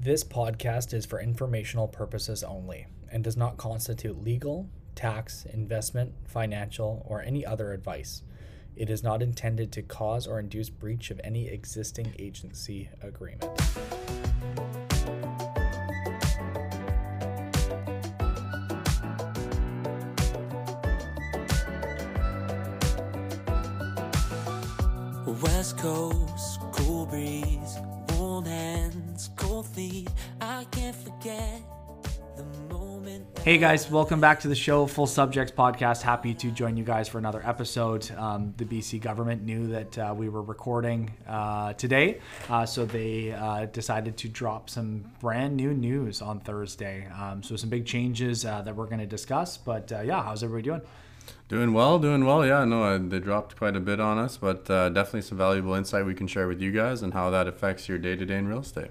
This 0.00 0.22
podcast 0.22 0.94
is 0.94 1.04
for 1.04 1.20
informational 1.20 1.88
purposes 1.88 2.44
only 2.44 2.86
and 3.10 3.24
does 3.24 3.36
not 3.36 3.56
constitute 3.56 4.22
legal, 4.22 4.68
tax, 4.94 5.44
investment, 5.52 6.14
financial, 6.24 7.04
or 7.04 7.20
any 7.20 7.44
other 7.44 7.72
advice. 7.72 8.22
It 8.76 8.90
is 8.90 9.02
not 9.02 9.22
intended 9.22 9.72
to 9.72 9.82
cause 9.82 10.28
or 10.28 10.38
induce 10.38 10.70
breach 10.70 11.10
of 11.10 11.20
any 11.24 11.48
existing 11.48 12.14
agency 12.16 12.90
agreement. 13.02 13.44
Hey 33.48 33.56
guys, 33.56 33.90
welcome 33.90 34.20
back 34.20 34.40
to 34.40 34.48
the 34.48 34.54
show, 34.54 34.84
Full 34.86 35.06
Subjects 35.06 35.50
Podcast. 35.50 36.02
Happy 36.02 36.34
to 36.34 36.50
join 36.50 36.76
you 36.76 36.84
guys 36.84 37.08
for 37.08 37.16
another 37.16 37.40
episode. 37.46 38.10
Um, 38.10 38.52
the 38.58 38.66
BC 38.66 39.00
government 39.00 39.42
knew 39.42 39.68
that 39.68 39.98
uh, 39.98 40.14
we 40.14 40.28
were 40.28 40.42
recording 40.42 41.10
uh, 41.26 41.72
today, 41.72 42.20
uh, 42.50 42.66
so 42.66 42.84
they 42.84 43.32
uh, 43.32 43.64
decided 43.64 44.18
to 44.18 44.28
drop 44.28 44.68
some 44.68 45.10
brand 45.18 45.56
new 45.56 45.72
news 45.72 46.20
on 46.20 46.40
Thursday. 46.40 47.08
Um, 47.18 47.42
so, 47.42 47.56
some 47.56 47.70
big 47.70 47.86
changes 47.86 48.44
uh, 48.44 48.60
that 48.60 48.76
we're 48.76 48.84
going 48.84 48.98
to 48.98 49.06
discuss. 49.06 49.56
But 49.56 49.90
uh, 49.92 50.02
yeah, 50.02 50.22
how's 50.22 50.42
everybody 50.42 50.64
doing? 50.64 50.82
Doing 51.48 51.72
well, 51.72 51.98
doing 51.98 52.26
well. 52.26 52.44
Yeah, 52.44 52.66
no, 52.66 52.84
uh, 52.84 52.98
they 53.00 53.18
dropped 53.18 53.56
quite 53.56 53.76
a 53.76 53.80
bit 53.80 53.98
on 53.98 54.18
us, 54.18 54.36
but 54.36 54.70
uh, 54.70 54.90
definitely 54.90 55.22
some 55.22 55.38
valuable 55.38 55.72
insight 55.72 56.04
we 56.04 56.14
can 56.14 56.26
share 56.26 56.48
with 56.48 56.60
you 56.60 56.70
guys 56.70 57.00
and 57.00 57.14
how 57.14 57.30
that 57.30 57.48
affects 57.48 57.88
your 57.88 57.96
day 57.96 58.14
to 58.14 58.26
day 58.26 58.36
in 58.36 58.46
real 58.46 58.60
estate. 58.60 58.90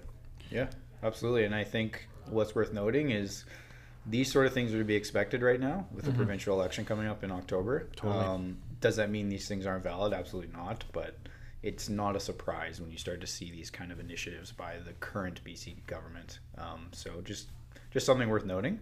Yeah, 0.49 0.69
absolutely. 1.03 1.43
And 1.43 1.53
I 1.53 1.63
think 1.63 2.07
what's 2.31 2.55
worth 2.55 2.73
noting 2.73 3.11
is 3.11 3.45
these 4.09 4.31
sort 4.31 4.45
of 4.45 4.53
things 4.53 4.73
are 4.73 4.79
to 4.79 4.83
be 4.85 4.95
expected 4.95 5.41
right 5.41 5.59
now 5.59 5.85
with 5.93 6.05
the 6.05 6.11
provincial 6.11 6.55
election 6.59 6.85
coming 6.85 7.07
up 7.07 7.23
in 7.23 7.31
October. 7.31 7.89
Totally. 7.95 8.25
Um, 8.25 8.57
does 8.79 8.95
that 8.97 9.09
mean 9.09 9.29
these 9.29 9.47
things 9.47 9.65
aren't 9.65 9.83
valid? 9.83 10.13
Absolutely 10.13 10.51
not. 10.55 10.85
But 10.93 11.17
it's 11.63 11.89
not 11.89 12.15
a 12.15 12.19
surprise 12.19 12.79
when 12.79 12.91
you 12.91 12.97
start 12.97 13.21
to 13.21 13.27
see 13.27 13.51
these 13.51 13.69
kind 13.69 13.91
of 13.91 13.99
initiatives 13.99 14.51
by 14.51 14.75
the 14.85 14.93
current 14.93 15.41
BC 15.43 15.85
government. 15.87 16.39
Um, 16.57 16.87
so 16.91 17.21
just 17.23 17.47
just 17.91 18.05
something 18.05 18.29
worth 18.29 18.45
noting. 18.45 18.79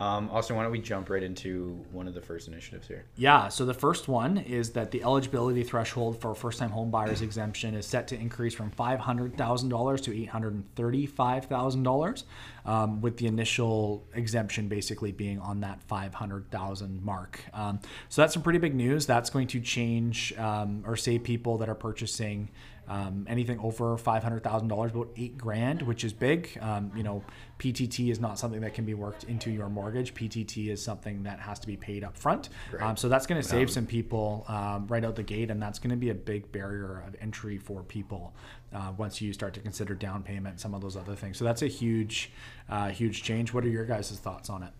Um, 0.00 0.30
Austin, 0.30 0.54
why 0.54 0.62
don't 0.62 0.70
we 0.70 0.78
jump 0.78 1.10
right 1.10 1.22
into 1.22 1.84
one 1.90 2.06
of 2.06 2.14
the 2.14 2.20
first 2.20 2.46
initiatives 2.46 2.86
here? 2.86 3.06
Yeah, 3.16 3.48
so 3.48 3.64
the 3.64 3.74
first 3.74 4.06
one 4.06 4.38
is 4.38 4.70
that 4.70 4.92
the 4.92 5.02
eligibility 5.02 5.64
threshold 5.64 6.20
for 6.20 6.36
first 6.36 6.60
time 6.60 6.70
home 6.70 6.90
buyers 6.90 7.20
exemption 7.20 7.74
is 7.74 7.84
set 7.84 8.06
to 8.08 8.14
increase 8.14 8.54
from 8.54 8.70
$500,000 8.70 10.02
to 10.02 10.10
$835,000, 10.12 12.22
um, 12.64 13.00
with 13.00 13.16
the 13.16 13.26
initial 13.26 14.06
exemption 14.14 14.68
basically 14.68 15.10
being 15.10 15.40
on 15.40 15.58
that 15.60 15.82
500,000 15.82 17.02
mark. 17.02 17.42
Um, 17.52 17.80
so 18.08 18.22
that's 18.22 18.34
some 18.34 18.42
pretty 18.42 18.60
big 18.60 18.76
news. 18.76 19.04
That's 19.04 19.30
going 19.30 19.48
to 19.48 19.60
change 19.60 20.32
um, 20.38 20.84
or 20.86 20.94
save 20.94 21.24
people 21.24 21.58
that 21.58 21.68
are 21.68 21.74
purchasing 21.74 22.50
um, 22.88 23.26
anything 23.28 23.58
over 23.60 23.96
five 23.96 24.22
hundred 24.22 24.42
thousand 24.42 24.68
dollars, 24.68 24.92
about 24.92 25.10
eight 25.16 25.36
grand, 25.36 25.82
which 25.82 26.04
is 26.04 26.12
big. 26.12 26.58
Um, 26.60 26.90
you 26.96 27.02
know, 27.02 27.22
PTT 27.58 28.10
is 28.10 28.20
not 28.20 28.38
something 28.38 28.60
that 28.62 28.74
can 28.74 28.84
be 28.84 28.94
worked 28.94 29.24
into 29.24 29.50
your 29.50 29.68
mortgage. 29.68 30.14
PTT 30.14 30.68
is 30.70 30.82
something 30.82 31.22
that 31.24 31.40
has 31.40 31.58
to 31.60 31.66
be 31.66 31.76
paid 31.76 32.02
up 32.04 32.16
front. 32.16 32.48
Um, 32.80 32.96
so 32.96 33.08
that's 33.08 33.26
going 33.26 33.40
to 33.40 33.46
save 33.46 33.70
some 33.70 33.86
people 33.86 34.44
um, 34.48 34.86
right 34.86 35.04
out 35.04 35.16
the 35.16 35.22
gate, 35.22 35.50
and 35.50 35.60
that's 35.60 35.78
going 35.78 35.90
to 35.90 35.96
be 35.96 36.10
a 36.10 36.14
big 36.14 36.50
barrier 36.50 37.04
of 37.06 37.14
entry 37.20 37.58
for 37.58 37.82
people 37.82 38.34
uh, 38.72 38.92
once 38.96 39.20
you 39.20 39.32
start 39.32 39.54
to 39.54 39.60
consider 39.60 39.94
down 39.94 40.22
payment 40.22 40.60
some 40.60 40.74
of 40.74 40.80
those 40.80 40.96
other 40.96 41.14
things. 41.14 41.36
So 41.36 41.44
that's 41.44 41.62
a 41.62 41.66
huge, 41.68 42.32
uh, 42.68 42.88
huge 42.88 43.22
change. 43.22 43.52
What 43.52 43.64
are 43.64 43.68
your 43.68 43.84
guys' 43.84 44.10
thoughts 44.18 44.48
on 44.50 44.62
it? 44.62 44.72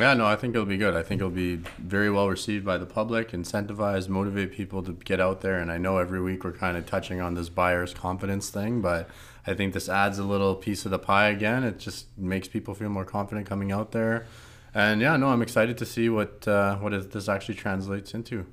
Yeah, 0.00 0.14
no, 0.14 0.24
I 0.26 0.34
think 0.36 0.54
it'll 0.54 0.66
be 0.66 0.78
good. 0.78 0.96
I 0.96 1.02
think 1.02 1.20
it'll 1.20 1.30
be 1.30 1.56
very 1.78 2.10
well 2.10 2.28
received 2.28 2.64
by 2.64 2.78
the 2.78 2.86
public, 2.86 3.32
incentivize, 3.32 4.08
motivate 4.08 4.50
people 4.52 4.82
to 4.84 4.92
get 4.92 5.20
out 5.20 5.42
there. 5.42 5.58
And 5.58 5.70
I 5.70 5.76
know 5.76 5.98
every 5.98 6.22
week 6.22 6.42
we're 6.42 6.52
kind 6.52 6.78
of 6.78 6.86
touching 6.86 7.20
on 7.20 7.34
this 7.34 7.50
buyer's 7.50 7.92
confidence 7.92 8.48
thing, 8.48 8.80
but 8.80 9.10
I 9.46 9.52
think 9.52 9.74
this 9.74 9.90
adds 9.90 10.18
a 10.18 10.24
little 10.24 10.54
piece 10.54 10.86
of 10.86 10.90
the 10.90 10.98
pie 10.98 11.28
again. 11.28 11.64
It 11.64 11.78
just 11.78 12.06
makes 12.16 12.48
people 12.48 12.74
feel 12.74 12.88
more 12.88 13.04
confident 13.04 13.46
coming 13.46 13.72
out 13.72 13.92
there. 13.92 14.26
And 14.72 15.02
yeah, 15.02 15.16
no, 15.18 15.28
I'm 15.28 15.42
excited 15.42 15.76
to 15.78 15.84
see 15.84 16.08
what 16.08 16.48
uh, 16.48 16.76
what 16.76 17.12
this 17.12 17.28
actually 17.28 17.56
translates 17.56 18.14
into. 18.14 18.46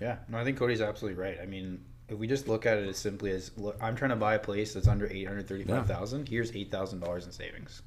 Yeah, 0.00 0.16
no, 0.28 0.38
I 0.38 0.44
think 0.44 0.58
Cody's 0.58 0.80
absolutely 0.80 1.20
right. 1.20 1.38
I 1.42 1.46
mean, 1.46 1.84
if 2.08 2.16
we 2.16 2.26
just 2.26 2.48
look 2.48 2.64
at 2.64 2.78
it 2.78 2.88
as 2.88 2.96
simply 2.96 3.32
as 3.32 3.50
look, 3.58 3.76
I'm 3.82 3.96
trying 3.96 4.10
to 4.10 4.16
buy 4.16 4.34
a 4.34 4.38
place 4.38 4.72
that's 4.72 4.88
under 4.88 5.06
eight 5.08 5.26
hundred 5.26 5.46
thirty-five 5.46 5.86
thousand. 5.86 6.28
Here's 6.28 6.54
eight 6.56 6.70
thousand 6.70 7.00
dollars 7.00 7.26
in 7.26 7.32
savings. 7.32 7.82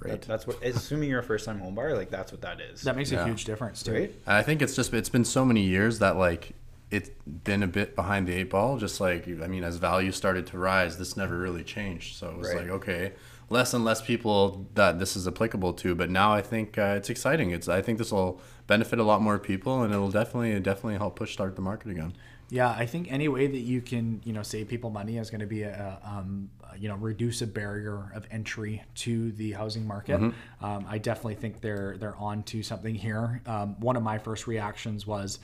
Great. 0.00 0.12
That, 0.12 0.22
that's 0.22 0.46
what. 0.46 0.62
Assuming 0.64 1.08
you're 1.10 1.20
a 1.20 1.22
first-time 1.22 1.58
home 1.60 1.74
buyer, 1.74 1.96
like 1.96 2.10
that's 2.10 2.32
what 2.32 2.40
that 2.42 2.60
is. 2.60 2.82
That 2.82 2.96
makes 2.96 3.12
a 3.12 3.16
Yeah. 3.16 3.26
huge 3.26 3.44
difference 3.44 3.82
too. 3.82 3.92
right? 3.92 4.14
And 4.26 4.36
I 4.36 4.42
think 4.42 4.62
it's 4.62 4.74
just 4.76 4.92
it's 4.94 5.08
been 5.08 5.24
so 5.24 5.44
many 5.44 5.62
years 5.62 5.98
that 6.00 6.16
like 6.16 6.52
it's 6.90 7.10
been 7.44 7.62
a 7.62 7.66
bit 7.66 7.94
behind 7.96 8.26
the 8.28 8.32
eight 8.34 8.50
ball. 8.50 8.78
Just 8.78 9.00
like 9.00 9.26
I 9.28 9.46
mean, 9.46 9.64
as 9.64 9.76
value 9.76 10.12
started 10.12 10.46
to 10.48 10.58
rise, 10.58 10.98
this 10.98 11.16
never 11.16 11.38
really 11.38 11.64
changed. 11.64 12.16
So 12.16 12.30
it 12.30 12.36
was 12.36 12.48
Right. 12.48 12.58
like 12.62 12.68
okay, 12.70 13.12
less 13.48 13.72
and 13.74 13.84
less 13.84 14.02
people 14.02 14.66
that 14.74 14.98
this 14.98 15.16
is 15.16 15.26
applicable 15.28 15.72
to. 15.74 15.94
But 15.94 16.10
now 16.10 16.32
I 16.32 16.42
think 16.42 16.76
uh, 16.78 16.94
it's 16.96 17.10
exciting. 17.10 17.50
It's 17.50 17.68
I 17.68 17.80
think 17.82 17.98
this 17.98 18.12
will 18.12 18.40
benefit 18.66 18.98
a 18.98 19.02
lot 19.04 19.20
more 19.22 19.38
people, 19.38 19.82
and 19.82 19.92
it'll 19.92 20.10
definitely 20.10 20.58
definitely 20.60 20.96
help 20.96 21.16
push 21.16 21.32
start 21.32 21.56
the 21.56 21.62
market 21.62 21.90
again. 21.90 22.14
Yeah, 22.52 22.68
I 22.68 22.84
think 22.84 23.10
any 23.10 23.28
way 23.28 23.46
that 23.46 23.60
you 23.60 23.80
can, 23.80 24.20
you 24.24 24.34
know, 24.34 24.42
save 24.42 24.68
people 24.68 24.90
money 24.90 25.16
is 25.16 25.30
going 25.30 25.40
to 25.40 25.46
be 25.46 25.62
a, 25.62 25.98
um, 26.04 26.50
you 26.78 26.86
know, 26.86 26.96
reduce 26.96 27.40
a 27.40 27.46
barrier 27.46 28.12
of 28.14 28.26
entry 28.30 28.82
to 28.96 29.32
the 29.32 29.52
housing 29.52 29.86
market. 29.86 30.20
Um, 30.60 30.84
I 30.86 30.98
definitely 30.98 31.36
think 31.36 31.62
they're 31.62 31.96
they're 31.98 32.16
on 32.16 32.42
to 32.44 32.62
something 32.62 32.94
here. 32.94 33.40
Um, 33.46 33.80
one 33.80 33.96
of 33.96 34.02
my 34.02 34.18
first 34.18 34.46
reactions 34.46 35.06
was. 35.06 35.38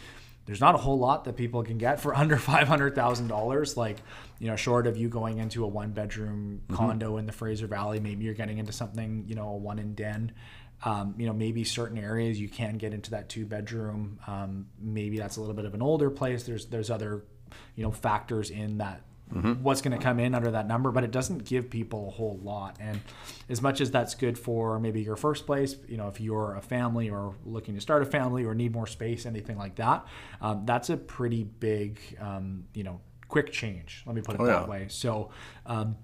There's 0.44 0.62
not 0.62 0.74
a 0.74 0.78
whole 0.78 0.98
lot 0.98 1.24
that 1.24 1.36
people 1.36 1.62
can 1.62 1.76
get 1.76 2.00
for 2.00 2.14
under 2.22 2.38
five 2.38 2.68
hundred 2.68 2.94
thousand 2.94 3.28
dollars. 3.28 3.76
Like, 3.76 3.98
you 4.38 4.46
know, 4.48 4.56
short 4.56 4.86
of 4.86 4.96
you 4.96 5.10
going 5.10 5.36
into 5.36 5.62
a 5.62 5.66
one 5.66 5.90
bedroom 5.90 6.62
condo 6.72 7.18
in 7.18 7.26
the 7.26 7.32
Fraser 7.32 7.66
Valley, 7.66 8.00
maybe 8.00 8.24
you're 8.24 8.32
getting 8.32 8.56
into 8.56 8.72
something, 8.72 9.24
you 9.28 9.34
know, 9.34 9.48
a 9.48 9.56
one 9.56 9.78
in 9.78 9.94
den. 9.94 10.32
Um, 10.84 11.14
you 11.18 11.26
know, 11.26 11.32
maybe 11.32 11.64
certain 11.64 11.98
areas 11.98 12.40
you 12.40 12.48
can 12.48 12.76
get 12.78 12.94
into 12.94 13.10
that 13.10 13.28
two 13.28 13.44
bedroom. 13.46 14.20
Um, 14.28 14.66
maybe 14.80 15.18
that's 15.18 15.36
a 15.36 15.40
little 15.40 15.56
bit 15.56 15.64
of 15.64 15.74
an 15.74 15.82
older 15.82 16.08
place. 16.10 16.44
There's 16.44 16.66
there's 16.66 16.88
other, 16.90 17.24
you 17.74 17.82
know, 17.82 17.90
factors 17.90 18.50
in 18.50 18.78
that 18.78 19.02
what's 19.62 19.82
going 19.82 19.94
to 19.94 20.02
come 20.02 20.18
in 20.20 20.34
under 20.34 20.52
that 20.52 20.66
number, 20.66 20.90
but 20.90 21.04
it 21.04 21.10
doesn't 21.10 21.44
give 21.44 21.68
people 21.68 22.08
a 22.08 22.10
whole 22.12 22.38
lot. 22.42 22.76
And 22.80 22.98
as 23.50 23.60
much 23.60 23.82
as 23.82 23.90
that's 23.90 24.14
good 24.14 24.38
for 24.38 24.78
maybe 24.80 25.02
your 25.02 25.16
first 25.16 25.44
place, 25.44 25.76
you 25.86 25.98
know, 25.98 26.08
if 26.08 26.18
you're 26.18 26.54
a 26.54 26.62
family 26.62 27.10
or 27.10 27.34
looking 27.44 27.74
to 27.74 27.80
start 27.82 28.00
a 28.02 28.06
family 28.06 28.44
or 28.46 28.54
need 28.54 28.72
more 28.72 28.86
space, 28.86 29.26
anything 29.26 29.58
like 29.58 29.74
that, 29.74 30.06
um, 30.40 30.62
that's 30.64 30.88
a 30.88 30.96
pretty 30.96 31.44
big, 31.44 32.00
um, 32.20 32.64
you 32.72 32.84
know, 32.84 33.00
quick 33.28 33.52
change. 33.52 34.02
Let 34.06 34.16
me 34.16 34.22
put 34.22 34.36
it 34.36 34.40
Oh, 34.40 34.46
that 34.46 34.62
yeah. 34.62 34.66
way. 34.68 34.86
So. 34.88 35.30
Um, 35.66 35.96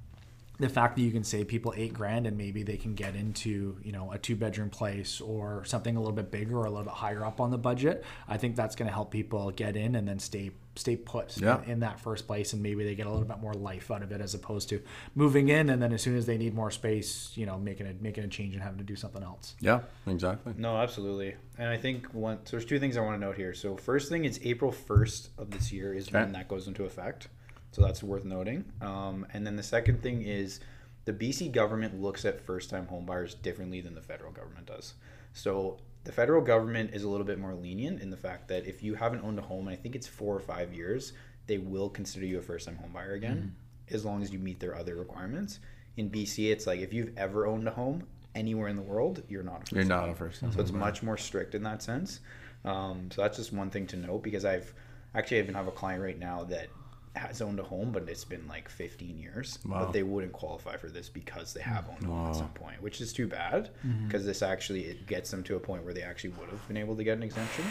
the 0.58 0.68
fact 0.68 0.94
that 0.96 1.02
you 1.02 1.10
can 1.10 1.24
save 1.24 1.48
people 1.48 1.74
eight 1.76 1.92
grand 1.92 2.26
and 2.28 2.36
maybe 2.38 2.62
they 2.62 2.76
can 2.76 2.94
get 2.94 3.16
into 3.16 3.76
you 3.82 3.90
know 3.90 4.12
a 4.12 4.18
two 4.18 4.36
bedroom 4.36 4.70
place 4.70 5.20
or 5.20 5.64
something 5.64 5.96
a 5.96 5.98
little 5.98 6.14
bit 6.14 6.30
bigger 6.30 6.56
or 6.58 6.66
a 6.66 6.70
little 6.70 6.84
bit 6.84 6.92
higher 6.92 7.24
up 7.24 7.40
on 7.40 7.50
the 7.50 7.58
budget 7.58 8.04
i 8.28 8.36
think 8.36 8.54
that's 8.54 8.76
going 8.76 8.86
to 8.86 8.92
help 8.94 9.10
people 9.10 9.50
get 9.50 9.74
in 9.76 9.96
and 9.96 10.06
then 10.06 10.18
stay 10.20 10.52
stay 10.76 10.94
put 10.96 11.36
Yeah. 11.40 11.62
in, 11.64 11.70
in 11.72 11.80
that 11.80 11.98
first 11.98 12.28
place 12.28 12.52
and 12.52 12.62
maybe 12.62 12.84
they 12.84 12.94
get 12.94 13.06
a 13.06 13.10
little 13.10 13.26
bit 13.26 13.40
more 13.40 13.52
life 13.54 13.90
out 13.90 14.02
of 14.04 14.12
it 14.12 14.20
as 14.20 14.34
opposed 14.34 14.68
to 14.68 14.80
moving 15.16 15.48
in 15.48 15.70
and 15.70 15.82
then 15.82 15.92
as 15.92 16.02
soon 16.02 16.16
as 16.16 16.24
they 16.26 16.38
need 16.38 16.54
more 16.54 16.70
space 16.70 17.32
you 17.34 17.46
know 17.46 17.58
making 17.58 17.88
a 17.88 17.94
making 18.00 18.22
a 18.22 18.28
change 18.28 18.54
and 18.54 18.62
having 18.62 18.78
to 18.78 18.84
do 18.84 18.94
something 18.96 19.22
else 19.24 19.56
Yeah, 19.60 19.80
exactly. 20.06 20.54
No, 20.56 20.76
absolutely. 20.76 21.34
And 21.58 21.68
I 21.68 21.76
think 21.78 22.06
one. 22.12 22.38
So 22.44 22.52
there's 22.52 22.64
two 22.64 22.78
things 22.80 22.96
I 22.96 23.00
want 23.00 23.20
to 23.20 23.24
note 23.26 23.36
here. 23.36 23.54
So 23.54 23.76
first 23.76 24.08
thing 24.08 24.24
is 24.24 24.40
April 24.44 24.72
1st 24.72 25.28
of 25.38 25.50
this 25.50 25.72
year 25.72 25.94
is 25.94 26.10
when 26.12 26.32
that 26.32 26.48
goes 26.48 26.66
into 26.68 26.84
effect. 26.84 27.28
So 27.74 27.82
that's 27.82 28.04
worth 28.04 28.24
noting. 28.24 28.64
Um, 28.80 29.26
and 29.34 29.44
then 29.44 29.56
the 29.56 29.62
second 29.62 30.00
thing 30.00 30.22
is 30.22 30.60
the 31.06 31.12
BC 31.12 31.50
government 31.50 32.00
looks 32.00 32.24
at 32.24 32.40
first-time 32.40 32.86
homebuyers 32.86 33.40
differently 33.42 33.80
than 33.80 33.96
the 33.96 34.00
federal 34.00 34.30
government 34.30 34.66
does. 34.66 34.94
So 35.32 35.78
the 36.04 36.12
federal 36.12 36.40
government 36.40 36.90
is 36.94 37.02
a 37.02 37.08
little 37.08 37.26
bit 37.26 37.40
more 37.40 37.52
lenient 37.52 38.00
in 38.00 38.10
the 38.10 38.16
fact 38.16 38.46
that 38.46 38.64
if 38.64 38.80
you 38.84 38.94
haven't 38.94 39.24
owned 39.24 39.40
a 39.40 39.42
home, 39.42 39.66
and 39.66 39.76
I 39.76 39.80
think 39.80 39.96
it's 39.96 40.06
four 40.06 40.36
or 40.36 40.40
five 40.40 40.72
years, 40.72 41.14
they 41.48 41.58
will 41.58 41.88
consider 41.88 42.24
you 42.24 42.38
a 42.38 42.42
first-time 42.42 42.76
home 42.76 42.92
buyer 42.92 43.14
again, 43.14 43.56
as 43.90 44.04
long 44.04 44.22
as 44.22 44.32
you 44.32 44.38
meet 44.38 44.60
their 44.60 44.76
other 44.76 44.94
requirements. 44.94 45.58
In 45.96 46.10
BC, 46.10 46.52
it's 46.52 46.68
like 46.68 46.78
if 46.78 46.92
you've 46.92 47.10
ever 47.16 47.44
owned 47.44 47.66
a 47.66 47.72
home 47.72 48.06
anywhere 48.36 48.68
in 48.68 48.76
the 48.76 48.82
world, 48.82 49.24
you're 49.28 49.42
not 49.42 49.56
a 49.56 49.58
first 49.60 49.72
You're 49.72 49.84
not 49.84 50.08
a 50.08 50.14
first 50.14 50.40
time 50.40 50.52
so 50.52 50.60
it's 50.60 50.70
much 50.70 51.02
more 51.02 51.16
strict 51.16 51.56
in 51.56 51.64
that 51.64 51.82
sense. 51.82 52.20
Um, 52.64 53.10
so 53.10 53.22
that's 53.22 53.36
just 53.36 53.52
one 53.52 53.70
thing 53.70 53.88
to 53.88 53.96
note 53.96 54.22
because 54.22 54.44
I've 54.44 54.72
actually 55.16 55.38
I 55.38 55.42
even 55.42 55.54
have 55.56 55.66
a 55.66 55.72
client 55.72 56.02
right 56.02 56.18
now 56.18 56.44
that 56.44 56.68
has 57.14 57.40
owned 57.40 57.60
a 57.60 57.62
home, 57.62 57.92
but 57.92 58.08
it's 58.08 58.24
been 58.24 58.46
like 58.48 58.68
15 58.68 59.18
years. 59.18 59.58
Wow. 59.64 59.84
But 59.84 59.92
they 59.92 60.02
wouldn't 60.02 60.32
qualify 60.32 60.76
for 60.76 60.88
this 60.88 61.08
because 61.08 61.52
they 61.54 61.60
have 61.62 61.88
owned 61.88 62.08
Wow. 62.08 62.28
at 62.30 62.36
some 62.36 62.48
point, 62.50 62.82
which 62.82 63.00
is 63.00 63.12
too 63.12 63.26
bad 63.28 63.70
because 64.06 64.24
this 64.26 64.42
actually 64.42 64.86
it 64.86 65.06
gets 65.06 65.30
them 65.30 65.42
to 65.44 65.56
a 65.56 65.60
point 65.60 65.84
where 65.84 65.94
they 65.94 66.02
actually 66.02 66.30
would 66.30 66.48
have 66.50 66.66
been 66.68 66.76
able 66.76 66.96
to 66.96 67.04
get 67.04 67.16
an 67.16 67.22
exemption. 67.22 67.64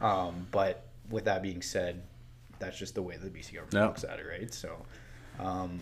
Um, 0.00 0.46
but 0.50 0.88
with 1.08 1.24
that 1.26 1.42
being 1.42 1.62
said, 1.62 2.02
that's 2.58 2.78
just 2.78 2.94
the 2.94 3.02
way 3.02 3.16
the 3.16 3.28
BC 3.30 3.52
government 3.54 3.74
Yeah. 3.74 3.86
looks 3.86 4.04
at 4.04 4.18
it, 4.18 4.26
right? 4.28 4.52
So, 4.52 4.84
um, 5.38 5.78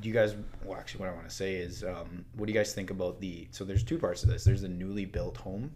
do 0.00 0.08
you 0.08 0.14
guys? 0.14 0.34
Well, 0.64 0.78
actually, 0.78 1.00
what 1.00 1.10
I 1.10 1.12
want 1.14 1.28
to 1.28 1.34
say 1.34 1.56
is, 1.56 1.84
um, 1.84 2.24
what 2.36 2.46
do 2.46 2.52
you 2.52 2.58
guys 2.58 2.72
think 2.72 2.90
about 2.90 3.20
the? 3.20 3.46
So 3.50 3.64
there's 3.64 3.82
two 3.82 3.98
parts 3.98 4.22
of 4.22 4.30
this. 4.30 4.44
There's 4.44 4.62
the 4.62 4.68
newly 4.68 5.04
built 5.04 5.36
home. 5.36 5.72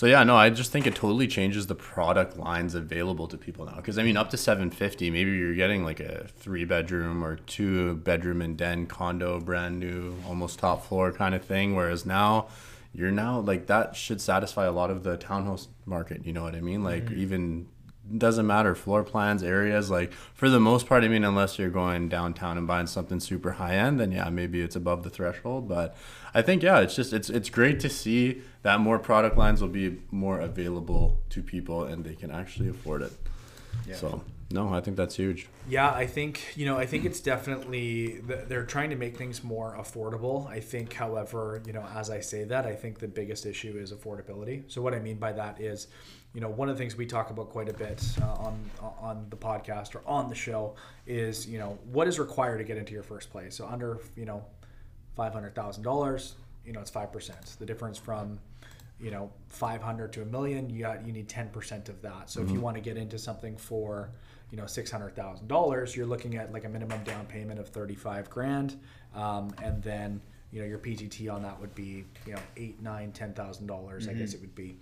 So 0.00 0.06
yeah, 0.06 0.24
no, 0.24 0.34
I 0.34 0.48
just 0.48 0.72
think 0.72 0.86
it 0.86 0.94
totally 0.94 1.26
changes 1.26 1.66
the 1.66 1.74
product 1.74 2.38
lines 2.38 2.74
available 2.74 3.28
to 3.28 3.36
people 3.36 3.66
now. 3.66 3.76
Because 3.76 3.98
I 3.98 4.02
mean, 4.02 4.16
up 4.16 4.30
to 4.30 4.38
750, 4.38 5.10
maybe 5.10 5.32
you're 5.32 5.54
getting 5.54 5.84
like 5.84 6.00
a 6.00 6.26
three 6.38 6.64
bedroom 6.64 7.22
or 7.22 7.36
two 7.36 7.96
bedroom 7.96 8.40
and 8.40 8.56
den 8.56 8.86
condo, 8.86 9.40
brand 9.40 9.78
new, 9.78 10.14
almost 10.26 10.58
top 10.58 10.86
floor 10.86 11.12
kind 11.12 11.34
of 11.34 11.44
thing. 11.44 11.76
Whereas 11.76 12.06
now, 12.06 12.48
you're 12.94 13.10
now 13.10 13.40
like 13.40 13.66
that 13.66 13.94
should 13.94 14.22
satisfy 14.22 14.64
a 14.64 14.72
lot 14.72 14.90
of 14.90 15.02
the 15.02 15.18
townhouse 15.18 15.68
market. 15.84 16.24
You 16.24 16.32
know 16.32 16.44
what 16.44 16.54
I 16.54 16.62
mean? 16.62 16.82
Like 16.82 17.04
mm-hmm. 17.04 17.20
even 17.20 17.68
doesn't 18.18 18.46
matter 18.46 18.74
floor 18.74 19.02
plans 19.04 19.42
areas 19.42 19.90
like 19.90 20.12
for 20.34 20.48
the 20.48 20.58
most 20.60 20.86
part 20.86 21.04
i 21.04 21.08
mean 21.08 21.24
unless 21.24 21.58
you're 21.58 21.70
going 21.70 22.08
downtown 22.08 22.58
and 22.58 22.66
buying 22.66 22.86
something 22.86 23.20
super 23.20 23.52
high 23.52 23.76
end 23.76 24.00
then 24.00 24.10
yeah 24.12 24.28
maybe 24.30 24.60
it's 24.60 24.74
above 24.76 25.02
the 25.02 25.10
threshold 25.10 25.68
but 25.68 25.96
i 26.34 26.42
think 26.42 26.62
yeah 26.62 26.80
it's 26.80 26.94
just 26.96 27.12
it's 27.12 27.30
it's 27.30 27.50
great 27.50 27.78
to 27.80 27.88
see 27.88 28.42
that 28.62 28.80
more 28.80 28.98
product 28.98 29.36
lines 29.36 29.60
will 29.60 29.68
be 29.68 29.98
more 30.10 30.40
available 30.40 31.18
to 31.30 31.42
people 31.42 31.84
and 31.84 32.04
they 32.04 32.14
can 32.14 32.30
actually 32.30 32.68
afford 32.68 33.02
it 33.02 33.12
Yeah. 33.86 33.94
so 33.96 34.24
no 34.50 34.74
i 34.74 34.80
think 34.80 34.96
that's 34.96 35.16
huge 35.16 35.46
Yeah, 35.68 35.92
I 35.92 36.06
think 36.06 36.56
you 36.56 36.66
know. 36.66 36.76
I 36.78 36.86
think 36.86 37.04
it's 37.04 37.20
definitely 37.20 38.20
they're 38.48 38.64
trying 38.64 38.90
to 38.90 38.96
make 38.96 39.16
things 39.16 39.44
more 39.44 39.76
affordable. 39.78 40.48
I 40.48 40.58
think, 40.58 40.92
however, 40.94 41.62
you 41.64 41.72
know, 41.72 41.84
as 41.94 42.10
I 42.10 42.20
say 42.20 42.42
that, 42.44 42.66
I 42.66 42.74
think 42.74 42.98
the 42.98 43.06
biggest 43.06 43.46
issue 43.46 43.76
is 43.78 43.92
affordability. 43.92 44.64
So 44.66 44.82
what 44.82 44.94
I 44.94 44.98
mean 44.98 45.18
by 45.18 45.32
that 45.32 45.60
is, 45.60 45.86
you 46.34 46.40
know, 46.40 46.48
one 46.48 46.68
of 46.68 46.76
the 46.76 46.80
things 46.80 46.96
we 46.96 47.06
talk 47.06 47.30
about 47.30 47.50
quite 47.50 47.68
a 47.68 47.72
bit 47.72 48.02
uh, 48.22 48.34
on 48.34 48.70
on 48.80 49.26
the 49.30 49.36
podcast 49.36 49.94
or 49.94 50.02
on 50.06 50.28
the 50.28 50.34
show 50.34 50.74
is, 51.06 51.46
you 51.46 51.58
know, 51.58 51.78
what 51.90 52.06
is 52.06 52.18
required 52.18 52.58
to 52.58 52.64
get 52.64 52.76
into 52.76 52.92
your 52.92 53.02
first 53.02 53.30
place. 53.30 53.56
So 53.56 53.66
under, 53.66 53.98
you 54.16 54.24
know, 54.24 54.44
five 55.16 55.32
hundred 55.32 55.54
thousand 55.54 55.82
dollars, 55.82 56.34
you 56.64 56.72
know, 56.72 56.80
it's 56.80 56.90
five 56.90 57.12
percent. 57.12 57.56
The 57.58 57.66
difference 57.66 57.98
from 57.98 58.38
you 59.00 59.10
know 59.10 59.30
500 59.48 60.12
to 60.12 60.20
a 60.22 60.26
million 60.26 60.68
you 60.68 60.80
got 60.80 61.06
you 61.06 61.12
need 61.12 61.26
10% 61.28 61.88
of 61.88 62.02
that. 62.02 62.28
So 62.30 62.42
if 62.42 62.50
you 62.50 62.60
want 62.60 62.76
to 62.76 62.82
get 62.82 62.98
into 62.98 63.18
something 63.18 63.56
for 63.56 64.10
you 64.50 64.58
know 64.58 64.64
$600000 64.64 65.96
you're 65.96 66.06
looking 66.06 66.36
at 66.36 66.52
like 66.52 66.64
a 66.64 66.68
minimum 66.68 67.02
down 67.04 67.24
payment 67.26 67.58
of 67.58 67.68
35 67.68 68.28
grand. 68.28 68.78
Um, 69.14 69.54
and 69.62 69.82
then 69.82 70.20
you 70.52 70.60
know 70.60 70.66
your 70.66 70.78
ptt 70.78 71.32
on 71.32 71.42
that 71.42 71.58
would 71.60 71.74
be 71.74 72.04
you 72.26 72.34
know 72.34 72.40
8 72.56 72.82
9 72.82 73.12
10000 73.12 73.66
dollars 73.66 74.08
i 74.08 74.12
guess 74.12 74.34
it 74.34 74.40
would 74.40 74.54
be 74.54 74.76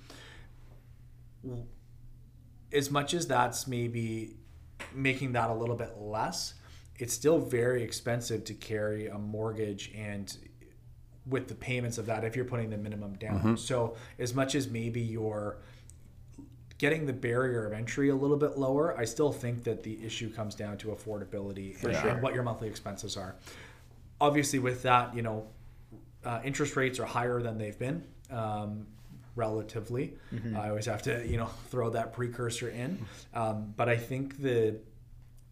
as 2.73 2.90
much 2.90 3.14
as 3.14 3.26
that's 3.26 3.67
maybe 3.67 4.37
making 4.94 5.32
that 5.32 5.50
a 5.50 5.55
little 5.55 5.76
bit 5.76 5.96
less, 5.99 6.55
it's 6.99 7.14
still 7.14 7.38
very 7.38 7.82
expensive 7.82 8.44
to 8.44 8.55
carry 8.55 9.06
a 9.06 9.19
mortgage 9.19 9.93
and 9.94 10.37
with 11.26 11.49
the 11.49 11.55
payments 11.55 11.99
of 11.99 12.06
that 12.06 12.25
if 12.25 12.35
you're 12.35 12.44
putting 12.44 12.70
the 12.70 12.76
minimum 12.76 13.14
down. 13.14 13.56
So 13.56 13.96
as 14.19 14.35
much 14.35 14.55
as 14.55 14.69
maybe 14.69 15.00
you're 15.00 15.58
getting 16.79 17.06
the 17.06 17.12
barrier 17.12 17.67
of 17.67 17.73
entry 17.73 18.08
a 18.08 18.14
little 18.14 18.37
bit 18.37 18.56
lower, 18.56 18.96
I 18.99 19.05
still 19.05 19.32
think 19.32 19.64
that 19.64 19.82
the 19.82 20.05
issue 20.05 20.32
comes 20.32 20.55
down 20.55 20.79
to 20.79 20.88
affordability 20.88 21.82
and, 21.82 21.94
sure. 21.94 22.08
and 22.08 22.23
what 22.23 22.34
your 22.34 22.44
monthly 22.44 22.69
expenses 22.69 23.17
are. 23.17 23.37
Obviously, 24.20 24.58
with 24.58 24.82
that, 24.82 25.14
you 25.14 25.23
know, 25.23 25.49
uh, 26.25 26.41
interest 26.44 26.76
rates 26.76 26.99
are 26.99 27.05
higher 27.05 27.41
than 27.41 27.58
they've 27.58 27.79
been 27.79 28.05
um, 28.31 28.87
relatively. 29.38 30.14
I 30.56 30.69
always 30.69 30.87
have 30.87 31.02
to, 31.02 31.26
you 31.26 31.37
know, 31.38 31.46
throw 31.70 31.88
that 31.90 32.12
precursor 32.12 32.69
in. 32.69 33.06
Um, 33.32 33.73
but 33.76 33.88
I 33.88 33.96
think 33.96 34.43
that 34.43 34.81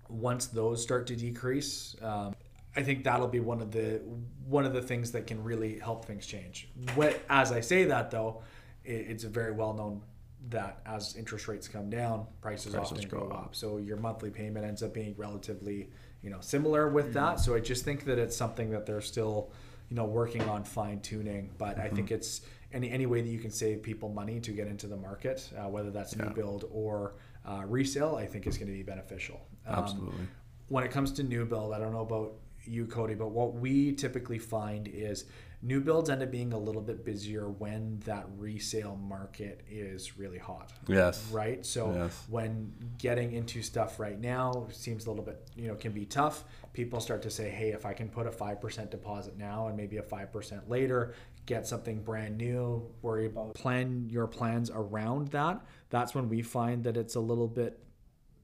once 0.09 0.47
those 0.47 0.83
start 0.83 1.07
to 1.07 1.17
decrease, 1.17 1.97
um, 2.03 2.35
I 2.77 2.83
think 2.83 3.05
that'll 3.05 3.29
be 3.29 3.41
one 3.41 3.63
of 3.63 3.71
the 3.71 4.03
one 4.47 4.67
of 4.67 4.75
the 4.75 4.83
things 4.83 5.13
that 5.13 5.27
can 5.27 5.43
really 5.43 5.79
help 5.79 6.05
things 6.05 6.27
change. 6.27 6.69
What, 6.95 7.19
as 7.31 7.51
I 7.51 7.61
say 7.61 7.85
that 7.85 8.11
though, 8.11 8.43
it, 8.85 9.07
it's 9.09 9.25
very 9.25 9.53
well 9.53 9.73
known 9.73 10.03
that 10.51 10.81
as 10.87 11.17
interest 11.17 11.49
rates 11.49 11.67
come 11.69 11.89
down, 11.91 12.27
prices, 12.41 12.75
Prices 12.75 12.99
often 12.99 13.09
go 13.09 13.27
up. 13.29 13.47
up. 13.47 13.55
So 13.57 13.79
your 13.79 13.97
monthly 13.97 14.31
payment 14.31 14.65
ends 14.67 14.83
up 14.83 14.93
being 14.95 15.15
relatively, 15.17 15.89
you 16.23 16.31
know, 16.31 16.39
similar 16.41 16.89
with 16.89 17.13
that. 17.15 17.41
So 17.41 17.55
I 17.55 17.61
just 17.61 17.85
think 17.85 18.05
that 18.05 18.19
it's 18.19 18.37
something 18.37 18.71
that 18.71 18.87
they're 18.87 19.01
still, 19.01 19.51
you 19.89 19.97
know, 19.97 20.05
working 20.05 20.43
on 20.43 20.65
fine 20.65 21.01
tuning. 21.01 21.51
But 21.59 21.79
I 21.79 21.89
think 21.89 22.11
it's 22.11 22.43
any 22.73 22.91
any 22.91 23.07
way 23.07 23.21
that 23.21 23.29
you 23.29 23.39
can 23.39 23.51
save 23.51 23.83
people 23.83 24.09
money 24.09 24.41
to 24.41 24.53
get 24.53 24.67
into 24.67 24.87
the 24.87 24.97
market, 24.97 25.51
uh, 25.57 25.69
whether 25.69 25.91
that's 25.91 26.17
new 26.17 26.31
build 26.31 26.65
or 26.71 27.15
uh, 27.45 27.63
resale, 27.67 28.17
I 28.17 28.27
think 28.27 28.47
is 28.47 28.59
going 28.59 28.69
to 28.69 28.75
be 28.75 28.83
beneficial. 28.83 29.41
Um, 29.67 29.85
Absolutely. 29.85 30.27
when 30.69 30.85
it 30.85 30.91
comes 30.91 31.13
to 31.13 31.23
new 31.23 31.45
build, 31.45 31.73
I 31.73 31.79
don't 31.79 31.93
know 31.93 32.01
about 32.01 32.35
you, 32.65 32.87
Cody, 32.87 33.15
but 33.15 33.29
what 33.29 33.55
we 33.55 33.93
typically 33.93 34.39
find 34.39 34.89
is 34.89 35.27
new 35.63 35.81
builds 35.81 36.11
end 36.11 36.23
up 36.23 36.31
being 36.31 36.53
a 36.53 36.59
little 36.59 36.83
bit 36.83 37.05
busier 37.05 37.49
when 37.49 37.99
that 38.05 38.27
resale 38.37 38.97
market 38.97 39.65
is 39.71 40.19
really 40.19 40.39
hot. 40.39 40.73
yes 40.87 41.29
Right. 41.33 41.65
So 41.65 41.93
Yes. 41.93 42.25
when 42.29 42.73
getting 42.99 43.33
into 43.33 43.63
stuff 43.63 43.99
right 43.99 44.21
now 44.21 44.69
seems 44.71 45.07
a 45.07 45.11
little 45.11 45.25
bit, 45.25 45.49
you 45.57 45.67
know, 45.69 45.75
can 45.75 45.93
be 45.93 46.05
tough. 46.05 46.45
People 46.73 47.01
start 47.01 47.23
to 47.23 47.31
say, 47.31 47.49
hey, 47.49 47.71
if 47.71 47.87
I 47.87 47.95
can 47.95 48.09
put 48.09 48.27
a 48.27 48.31
5% 48.31 48.91
deposit 48.91 49.37
now 49.39 49.69
and 49.69 49.77
maybe 49.77 49.97
a 49.97 50.03
5% 50.03 50.69
later, 50.69 51.15
get 51.47 51.67
something 51.67 52.03
brand 52.03 52.37
new, 52.37 52.87
worry 53.03 53.27
about 53.27 53.55
plan 53.55 54.09
your 54.11 54.27
plans 54.27 54.71
around 54.71 55.29
that. 55.29 55.65
That's 55.91 56.15
when 56.15 56.29
we 56.29 56.43
find 56.43 56.85
that 56.85 56.97
it's 56.97 57.15
a 57.15 57.21
little 57.21 57.49
bit 57.49 57.79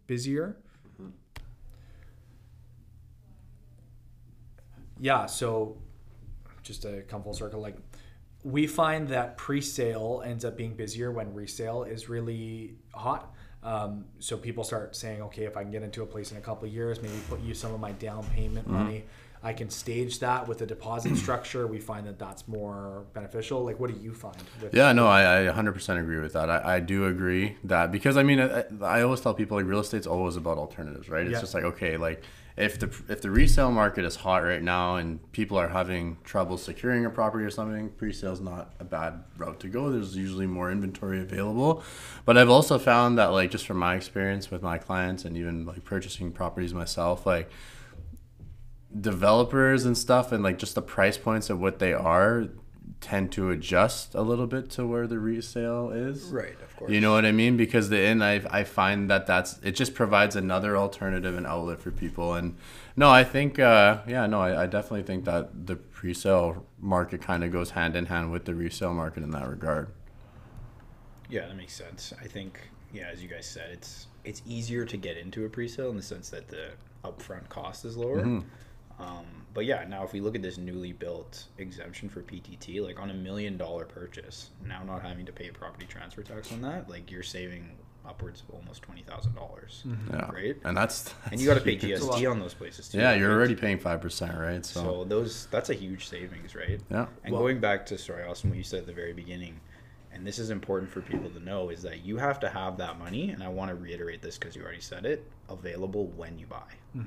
busier. 0.06 0.56
Mm-hmm. 0.94 1.10
Yeah. 5.00 5.26
So 5.26 5.76
just 6.62 6.82
to 6.82 7.02
come 7.02 7.22
full 7.22 7.34
circle, 7.34 7.60
like 7.60 7.76
we 8.44 8.66
find 8.66 9.08
that 9.08 9.36
pre-sale 9.36 10.22
ends 10.24 10.44
up 10.44 10.56
being 10.56 10.74
busier 10.74 11.12
when 11.12 11.32
resale 11.32 11.84
is 11.84 12.08
really 12.08 12.74
hot. 12.92 13.32
Um, 13.62 14.06
so 14.18 14.36
people 14.36 14.64
start 14.64 14.96
saying, 14.96 15.22
okay, 15.22 15.44
if 15.44 15.56
I 15.56 15.62
can 15.62 15.70
get 15.70 15.84
into 15.84 16.02
a 16.02 16.06
place 16.06 16.32
in 16.32 16.36
a 16.38 16.40
couple 16.40 16.66
of 16.66 16.74
years, 16.74 17.00
maybe 17.00 17.14
put 17.28 17.40
use 17.40 17.60
some 17.60 17.72
of 17.72 17.78
my 17.78 17.92
down 17.92 18.24
payment 18.34 18.66
money. 18.66 19.04
I 19.44 19.52
can 19.52 19.70
stage 19.70 20.20
that 20.20 20.46
with 20.46 20.62
a 20.62 20.66
deposit 20.66 21.16
structure. 21.16 21.66
We 21.66 21.78
find 21.80 22.06
that 22.06 22.18
that's 22.18 22.46
more 22.48 23.04
beneficial. 23.12 23.64
Like, 23.64 23.78
what 23.80 23.92
do 23.92 24.00
you 24.00 24.12
find? 24.14 24.36
Yeah, 24.72 24.92
no, 24.92 25.06
I, 25.08 25.48
I 25.48 25.52
100% 25.52 26.00
agree 26.00 26.18
with 26.20 26.32
that. 26.34 26.48
I, 26.50 26.76
I 26.76 26.80
do 26.80 27.06
agree 27.06 27.56
that 27.64 27.90
because 27.92 28.16
I 28.16 28.22
mean, 28.24 28.40
I, 28.40 28.64
I 28.82 29.02
always 29.02 29.20
tell 29.20 29.34
people 29.34 29.56
like 29.56 29.66
real 29.66 29.80
estate's 29.80 30.06
always 30.06 30.36
about 30.36 30.58
alternatives, 30.58 31.08
right? 31.08 31.22
It's 31.24 31.32
Yeah. 31.32 31.40
just 31.40 31.54
like 31.54 31.64
okay, 31.64 31.96
like 31.96 32.22
if 32.56 32.78
the 32.78 32.86
if 33.08 33.22
the 33.22 33.30
resale 33.30 33.70
market 33.70 34.04
is 34.04 34.16
hot 34.16 34.44
right 34.44 34.62
now 34.62 34.96
and 34.96 35.32
people 35.32 35.56
are 35.58 35.68
having 35.68 36.18
trouble 36.24 36.58
securing 36.58 37.06
a 37.06 37.10
property 37.10 37.44
or 37.44 37.50
something, 37.50 37.88
pre-sale 37.90 38.32
is 38.32 38.40
not 38.40 38.74
a 38.78 38.84
bad 38.84 39.24
route 39.38 39.60
to 39.60 39.68
go. 39.68 39.90
There's 39.90 40.16
usually 40.16 40.46
more 40.46 40.70
inventory 40.70 41.20
available, 41.20 41.82
but 42.24 42.36
I've 42.36 42.50
also 42.50 42.78
found 42.78 43.18
that 43.18 43.28
like 43.28 43.50
just 43.50 43.66
from 43.66 43.78
my 43.78 43.94
experience 43.94 44.50
with 44.50 44.62
my 44.62 44.78
clients 44.78 45.24
and 45.24 45.36
even 45.36 45.64
like 45.64 45.84
purchasing 45.84 46.30
properties 46.30 46.74
myself, 46.74 47.24
like 47.24 47.50
developers 49.00 49.86
and 49.86 49.96
stuff 49.96 50.32
and 50.32 50.44
like 50.44 50.58
just 50.58 50.74
the 50.74 50.82
price 50.82 51.16
points 51.16 51.48
of 51.48 51.58
what 51.58 51.78
they 51.78 51.94
are 51.94 52.48
tend 53.00 53.32
to 53.32 53.50
adjust 53.50 54.14
a 54.14 54.22
little 54.22 54.46
bit 54.46 54.70
to 54.70 54.86
where 54.86 55.06
the 55.06 55.18
resale 55.18 55.90
is 55.90 56.24
Right, 56.24 56.54
of 56.62 56.76
course. 56.76 56.90
you 56.92 57.00
know 57.00 57.12
what 57.12 57.24
i 57.24 57.32
mean 57.32 57.56
because 57.56 57.88
the 57.88 58.00
inn 58.00 58.22
I, 58.22 58.42
I 58.50 58.62
find 58.64 59.10
that 59.10 59.26
that's 59.26 59.58
it 59.62 59.72
just 59.72 59.94
provides 59.94 60.36
another 60.36 60.76
alternative 60.76 61.36
and 61.36 61.46
outlet 61.46 61.80
for 61.80 61.90
people 61.90 62.34
and 62.34 62.56
no 62.96 63.10
i 63.10 63.24
think 63.24 63.58
uh, 63.58 63.98
yeah 64.06 64.26
no 64.26 64.40
I, 64.40 64.62
I 64.62 64.66
definitely 64.66 65.02
think 65.02 65.24
that 65.24 65.66
the 65.66 65.76
pre-sale 65.76 66.64
market 66.78 67.20
kind 67.22 67.42
of 67.42 67.50
goes 67.50 67.70
hand 67.70 67.96
in 67.96 68.06
hand 68.06 68.30
with 68.30 68.44
the 68.44 68.54
resale 68.54 68.94
market 68.94 69.22
in 69.24 69.30
that 69.32 69.48
regard 69.48 69.88
Yeah, 71.28 71.46
that 71.48 71.56
makes 71.56 71.74
sense. 71.74 72.12
I 72.20 72.26
think, 72.26 72.60
yeah, 72.92 73.08
as 73.12 73.22
you 73.22 73.28
guys 73.28 73.46
said, 73.46 73.70
it's 73.72 74.06
it's 74.24 74.42
easier 74.46 74.84
to 74.84 74.96
get 74.96 75.16
into 75.16 75.44
a 75.44 75.48
pre-sale 75.48 75.90
in 75.90 75.96
the 75.96 76.02
sense 76.02 76.28
that 76.30 76.48
the 76.48 76.66
upfront 77.04 77.48
cost 77.48 77.84
is 77.84 77.96
lower. 77.96 78.42
Um, 79.02 79.26
but 79.54 79.66
yeah, 79.66 79.84
now 79.86 80.02
if 80.04 80.12
we 80.12 80.20
look 80.20 80.34
at 80.34 80.42
this 80.42 80.56
newly 80.58 80.92
built 80.92 81.44
exemption 81.58 82.08
for 82.08 82.22
PTT, 82.22 82.82
like 82.84 82.98
on 82.98 83.10
a 83.10 83.14
million 83.14 83.56
dollar 83.56 83.84
purchase, 83.84 84.50
now 84.66 84.82
not 84.82 85.02
having 85.02 85.26
to 85.26 85.32
pay 85.32 85.50
property 85.50 85.86
transfer 85.86 86.22
tax 86.22 86.52
on 86.52 86.62
that, 86.62 86.88
like 86.88 87.10
you're 87.10 87.22
saving 87.22 87.76
upwards 88.08 88.42
of 88.48 88.54
almost 88.54 88.82
twenty 88.82 89.02
thousand 89.02 89.34
dollars, 89.34 89.84
yeah 90.10 90.28
right? 90.32 90.56
and 90.64 90.76
that's, 90.76 91.14
And 91.30 91.40
you 91.40 91.46
got 91.46 91.54
to 91.54 91.60
pay 91.60 91.76
that's- 91.76 92.00
GST 92.02 92.28
on 92.30 92.40
those 92.40 92.54
places 92.54 92.88
too. 92.88 92.98
yeah 92.98 93.14
you're 93.14 93.30
already 93.30 93.54
paying 93.54 93.78
5% 93.78 94.40
right 94.40 94.64
So 94.66 94.80
so, 94.82 95.04
those 95.04 95.46
that's 95.52 95.70
a 95.70 95.74
huge 95.74 96.08
savings, 96.08 96.54
right? 96.56 96.80
yeah 96.90 97.06
And 97.22 97.32
Well- 97.32 97.42
going 97.42 97.60
back 97.60 97.86
to 97.86 97.98
sorry, 97.98 98.24
Austin, 98.24 98.50
what 98.50 98.56
you 98.56 98.64
said 98.64 98.80
at 98.80 98.86
the 98.86 98.92
very 98.92 99.12
beginning, 99.12 99.60
and 100.14 100.26
this 100.26 100.38
is 100.38 100.50
important 100.50 100.90
for 100.90 101.00
people 101.00 101.30
to 101.30 101.40
know, 101.40 101.70
is 101.70 101.82
that 101.82 102.04
you 102.04 102.16
have 102.18 102.38
to 102.40 102.48
have 102.48 102.76
that 102.78 102.98
money, 102.98 103.30
and 103.30 103.42
I 103.42 103.48
want 103.48 103.70
to 103.70 103.74
reiterate 103.74 104.22
this 104.22 104.38
because 104.38 104.54
you 104.54 104.62
already 104.62 104.80
said 104.80 105.04
it, 105.06 105.30
available 105.48 106.06
when 106.08 106.38
you 106.38 106.46
buy. 106.46 106.62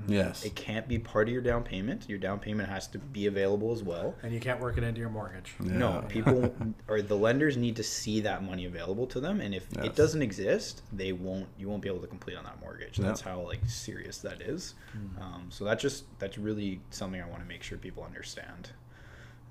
Yes. 0.07 0.43
It 0.43 0.55
can't 0.55 0.87
be 0.87 0.97
part 0.97 1.27
of 1.27 1.33
your 1.33 1.43
down 1.43 1.63
payment. 1.63 2.09
Your 2.09 2.17
down 2.17 2.39
payment 2.39 2.67
has 2.69 2.87
to 2.87 2.97
be 2.97 3.27
available 3.27 3.71
as 3.71 3.83
well. 3.83 4.15
And 4.23 4.33
you 4.33 4.39
can't 4.39 4.59
work 4.59 4.77
it 4.79 4.83
into 4.83 4.99
your 4.99 5.11
mortgage. 5.11 5.53
No, 5.59 6.03
people 6.09 6.55
or 6.87 7.01
the 7.03 7.15
lenders 7.15 7.55
need 7.55 7.75
to 7.75 7.83
see 7.83 8.19
that 8.21 8.43
money 8.43 8.65
available 8.65 9.05
to 9.07 9.19
them, 9.19 9.41
and 9.41 9.53
if 9.53 9.67
Yes. 9.75 9.85
it 9.85 9.95
doesn't 9.95 10.21
exist, 10.21 10.81
they 10.93 11.11
won't. 11.11 11.47
You 11.57 11.69
won't 11.69 11.81
be 11.81 11.89
able 11.89 11.99
to 12.01 12.07
complete 12.07 12.35
on 12.37 12.43
that 12.45 12.59
mortgage. 12.61 12.97
Yeah. 12.97 13.05
That's 13.05 13.21
how 13.21 13.41
like 13.41 13.59
serious 13.67 14.17
that 14.19 14.41
is. 14.41 14.73
Um, 15.19 15.47
so 15.49 15.65
that's 15.65 15.81
just 15.81 16.05
that's 16.19 16.37
really 16.37 16.79
something 16.89 17.21
I 17.21 17.27
want 17.27 17.41
to 17.41 17.47
make 17.47 17.61
sure 17.63 17.77
people 17.77 18.03
understand. 18.03 18.69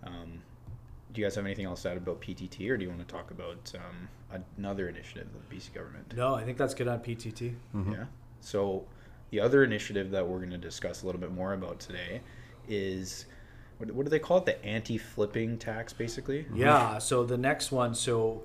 Um, 0.02 0.42
do 1.14 1.21
you 1.21 1.26
guys 1.26 1.37
have 1.37 1.47
anything 1.47 1.64
else 1.64 1.83
to 1.83 1.90
add 1.90 1.97
about 1.97 2.21
PTT, 2.21 2.68
or 2.68 2.76
do 2.76 2.83
you 2.83 2.90
want 2.90 3.06
to 3.06 3.12
talk 3.12 3.30
about 3.30 3.73
um, 3.76 4.42
another 4.59 4.88
initiative 4.88 5.28
of 5.35 5.49
the 5.49 5.56
BC 5.56 5.73
government? 5.73 6.12
No, 6.16 6.35
I 6.35 6.44
think 6.44 6.59
that's 6.59 6.75
good 6.75 6.88
on 6.88 6.99
PTT. 6.99 7.54
Yeah. 7.73 8.04
So 8.40 8.85
the 9.30 9.40
other 9.40 9.62
initiative 9.62 10.11
that 10.11 10.26
we're 10.26 10.38
going 10.38 10.50
to 10.50 10.59
discuss 10.59 11.02
a 11.02 11.06
little 11.06 11.21
bit 11.21 11.33
more 11.33 11.54
about 11.54 11.78
today 11.78 12.21
is 12.68 13.26
what, 13.78 13.90
what 13.92 14.04
do 14.04 14.11
they 14.11 14.18
call 14.18 14.38
it? 14.38 14.47
The 14.47 14.62
anti-flipping 14.64 15.59
tax, 15.59 15.92
basically. 15.92 16.47
Yeah. 16.52 16.99
So 16.99 17.25
the 17.25 17.38
next 17.38 17.71
one. 17.71 17.94
So 17.94 18.42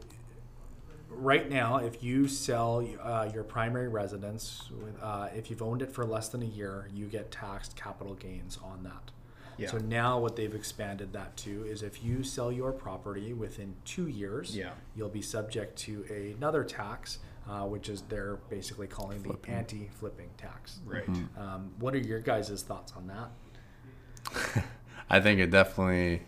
right 1.09 1.49
now, 1.49 1.77
if 1.77 2.03
you 2.03 2.27
sell 2.27 2.87
uh, 3.01 3.29
your 3.33 3.43
primary 3.43 3.87
residence, 3.87 4.69
uh, 5.01 5.29
if 5.35 5.49
you've 5.49 5.63
owned 5.63 5.81
it 5.81 5.91
for 5.91 6.05
less 6.05 6.29
than 6.29 6.43
a 6.43 6.47
year, 6.47 6.87
you 6.93 7.07
get 7.07 7.31
taxed 7.31 7.75
capital 7.75 8.13
gains 8.13 8.59
on 8.63 8.83
that. 8.83 9.11
Yeah. 9.59 9.69
So 9.71 9.77
now 9.77 10.19
what 10.19 10.35
they've 10.35 10.53
expanded 10.53 11.13
that 11.13 11.35
to 11.37 11.65
is 11.65 11.83
if 11.83 12.03
you 12.03 12.23
sell 12.23 12.51
your 12.51 12.71
property 12.71 13.33
within 13.33 13.75
two 13.85 14.07
years, 14.07 14.55
Yeah. 14.55 14.71
you'll 14.95 15.09
be 15.09 15.21
subject 15.21 15.77
to 15.79 16.05
another 16.37 16.63
tax, 16.63 17.19
uh, 17.47 17.65
which 17.65 17.89
is 17.89 18.03
they're 18.03 18.37
basically 18.49 18.87
calling 18.87 19.21
the 19.23 19.37
anti-flipping 19.49 20.29
tax. 20.37 20.79
Right. 20.85 21.07
Um, 21.37 21.71
what 21.79 21.93
are 21.93 21.99
your 21.99 22.19
guys' 22.19 22.61
thoughts 22.63 22.93
on 22.95 23.07
that? 23.07 24.65
I 25.09 25.19
think 25.19 25.39
it 25.39 25.49
definitely 25.49 26.23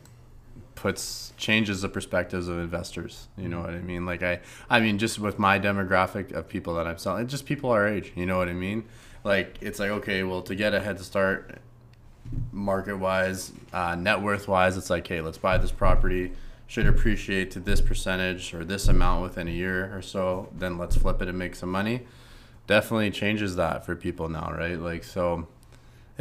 puts 0.75 1.33
changes 1.37 1.81
the 1.83 1.89
perspectives 1.89 2.47
of 2.47 2.57
investors. 2.57 3.27
You 3.37 3.47
know 3.47 3.59
what 3.61 3.69
I 3.69 3.79
mean? 3.79 4.05
Like 4.05 4.23
I, 4.23 4.39
I 4.69 4.79
mean, 4.79 4.97
just 4.97 5.19
with 5.19 5.37
my 5.37 5.59
demographic 5.59 6.31
of 6.31 6.47
people 6.47 6.73
that 6.75 6.87
I'm 6.87 6.97
selling, 6.97 7.23
it's 7.23 7.31
just 7.31 7.45
people 7.45 7.69
our 7.69 7.87
age. 7.87 8.11
You 8.15 8.25
know 8.25 8.37
what 8.37 8.49
I 8.49 8.53
mean? 8.53 8.85
Like 9.23 9.57
it's 9.61 9.79
like 9.79 9.91
okay, 9.91 10.23
well, 10.23 10.41
to 10.41 10.55
get 10.55 10.73
a 10.73 10.79
head 10.79 10.99
start, 10.99 11.59
market 12.51 12.97
wise, 12.97 13.51
uh, 13.73 13.95
net 13.95 14.21
worth 14.21 14.47
wise, 14.47 14.77
it's 14.77 14.89
like, 14.89 15.07
hey, 15.07 15.21
let's 15.21 15.37
buy 15.37 15.57
this 15.57 15.71
property. 15.71 16.33
Should 16.67 16.87
appreciate 16.87 17.51
to 17.51 17.59
this 17.59 17.81
percentage 17.81 18.53
or 18.53 18.63
this 18.63 18.87
amount 18.87 19.23
within 19.23 19.47
a 19.47 19.51
year 19.51 19.95
or 19.95 20.01
so. 20.01 20.49
Then 20.57 20.77
let's 20.77 20.95
flip 20.95 21.21
it 21.21 21.27
and 21.27 21.37
make 21.37 21.55
some 21.55 21.69
money. 21.69 22.07
Definitely 22.67 23.11
changes 23.11 23.57
that 23.57 23.85
for 23.85 23.95
people 23.95 24.29
now, 24.29 24.53
right? 24.57 24.79
Like 24.79 25.03
so 25.03 25.47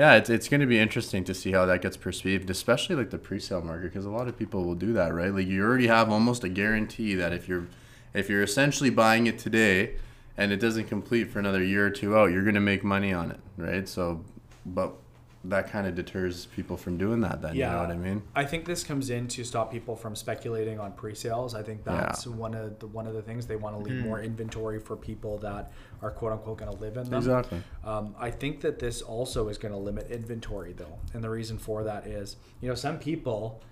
yeah, 0.00 0.14
it's, 0.14 0.30
it's 0.30 0.48
going 0.48 0.62
to 0.62 0.66
be 0.66 0.78
interesting 0.78 1.24
to 1.24 1.34
see 1.34 1.52
how 1.52 1.66
that 1.66 1.82
gets 1.82 1.96
perceived, 1.96 2.48
especially 2.48 2.96
like 2.96 3.10
the 3.10 3.18
pre-sale 3.18 3.60
market, 3.60 3.92
because 3.92 4.06
a 4.06 4.10
lot 4.10 4.28
of 4.28 4.38
people 4.38 4.64
will 4.64 4.74
do 4.74 4.94
that, 4.94 5.12
right? 5.12 5.30
Like 5.32 5.46
you 5.46 5.62
already 5.62 5.88
have 5.88 6.10
almost 6.10 6.42
a 6.42 6.48
guarantee 6.48 7.14
that 7.16 7.32
if 7.32 7.48
you're 7.48 7.66
if 8.14 8.28
you're 8.28 8.42
essentially 8.42 8.90
buying 8.90 9.26
it 9.26 9.38
today 9.38 9.96
and 10.36 10.52
it 10.52 10.56
doesn't 10.56 10.84
complete 10.84 11.30
for 11.30 11.38
another 11.38 11.62
year 11.62 11.86
or 11.86 11.90
two 11.90 12.16
out, 12.16 12.32
you're 12.32 12.42
going 12.42 12.54
to 12.54 12.60
make 12.60 12.82
money 12.82 13.12
on 13.12 13.30
it, 13.30 13.40
right? 13.56 13.88
So, 13.88 14.24
but 14.64 14.94
that 15.44 15.70
kind 15.70 15.86
of 15.86 15.94
deters 15.94 16.46
people 16.46 16.76
from 16.76 16.98
doing 16.98 17.20
that. 17.22 17.40
Then 17.40 17.54
you 17.54 17.62
know 17.62 17.78
what 17.78 17.90
I 17.90 17.96
mean? 17.96 18.22
I 18.34 18.44
think 18.44 18.66
this 18.66 18.84
comes 18.84 19.08
in 19.08 19.26
to 19.28 19.44
stop 19.44 19.72
people 19.72 19.96
from 19.96 20.14
speculating 20.14 20.78
on 20.78 20.92
pre-sales. 20.92 21.54
I 21.54 21.62
think 21.62 21.82
that's 21.82 22.26
one 22.26 22.54
of 22.54 22.78
the 22.78 22.86
one 22.88 23.06
of 23.06 23.14
the 23.14 23.22
things 23.22 23.46
they 23.46 23.56
want 23.56 23.76
to 23.76 23.82
leave 23.82 24.04
more 24.04 24.20
inventory 24.20 24.78
for 24.78 24.96
people 24.96 25.38
that 25.38 25.72
are 26.02 26.10
quote 26.10 26.32
unquote 26.32 26.58
going 26.58 26.70
to 26.70 26.78
live 26.78 26.96
in 26.96 27.04
them. 27.04 27.18
Exactly. 27.18 27.62
Um, 27.84 28.14
I 28.18 28.30
think 28.30 28.60
that 28.60 28.78
this 28.78 29.00
also 29.00 29.48
is 29.48 29.56
going 29.56 29.72
to 29.72 29.78
limit 29.78 30.10
inventory 30.10 30.74
though, 30.74 30.98
and 31.14 31.24
the 31.24 31.30
reason 31.30 31.58
for 31.58 31.84
that 31.84 32.06
is 32.06 32.36
you 32.60 32.68
know 32.68 32.74
some 32.74 32.98
people 32.98 33.62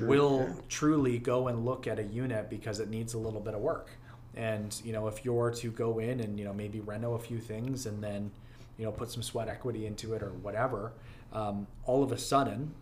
will 0.00 0.48
truly 0.68 1.18
go 1.18 1.48
and 1.48 1.64
look 1.64 1.86
at 1.86 1.98
a 1.98 2.02
unit 2.02 2.50
because 2.50 2.80
it 2.80 2.88
needs 2.88 3.14
a 3.14 3.18
little 3.18 3.40
bit 3.40 3.54
of 3.54 3.60
work. 3.60 3.90
And 4.34 4.78
you 4.84 4.92
know, 4.92 5.06
if 5.08 5.24
you're 5.24 5.50
to 5.50 5.70
go 5.70 5.98
in 5.98 6.20
and 6.20 6.38
you 6.38 6.46
know 6.46 6.54
maybe 6.54 6.80
reno 6.80 7.12
a 7.14 7.18
few 7.18 7.38
things 7.38 7.84
and 7.84 8.02
then 8.02 8.30
you 8.78 8.84
know 8.84 8.92
put 8.92 9.10
some 9.10 9.22
sweat 9.22 9.48
equity 9.48 9.84
into 9.86 10.14
it 10.14 10.22
or 10.22 10.30
whatever, 10.30 10.92
um, 11.32 11.66
all 11.84 12.02
of 12.02 12.12
a 12.12 12.18
sudden, 12.18 12.72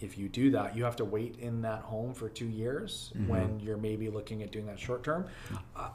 if 0.00 0.16
you 0.16 0.28
do 0.28 0.50
that, 0.52 0.76
you 0.76 0.84
have 0.84 0.96
to 0.96 1.04
wait 1.04 1.36
in 1.40 1.62
that 1.62 1.80
home 1.82 2.12
for 2.14 2.28
two 2.28 2.46
years 2.46 3.12
when 3.26 3.58
you're 3.60 3.76
maybe 3.78 4.08
looking 4.08 4.42
at 4.42 4.50
doing 4.52 4.66
that 4.66 4.78
short 4.78 5.02
term. 5.02 5.26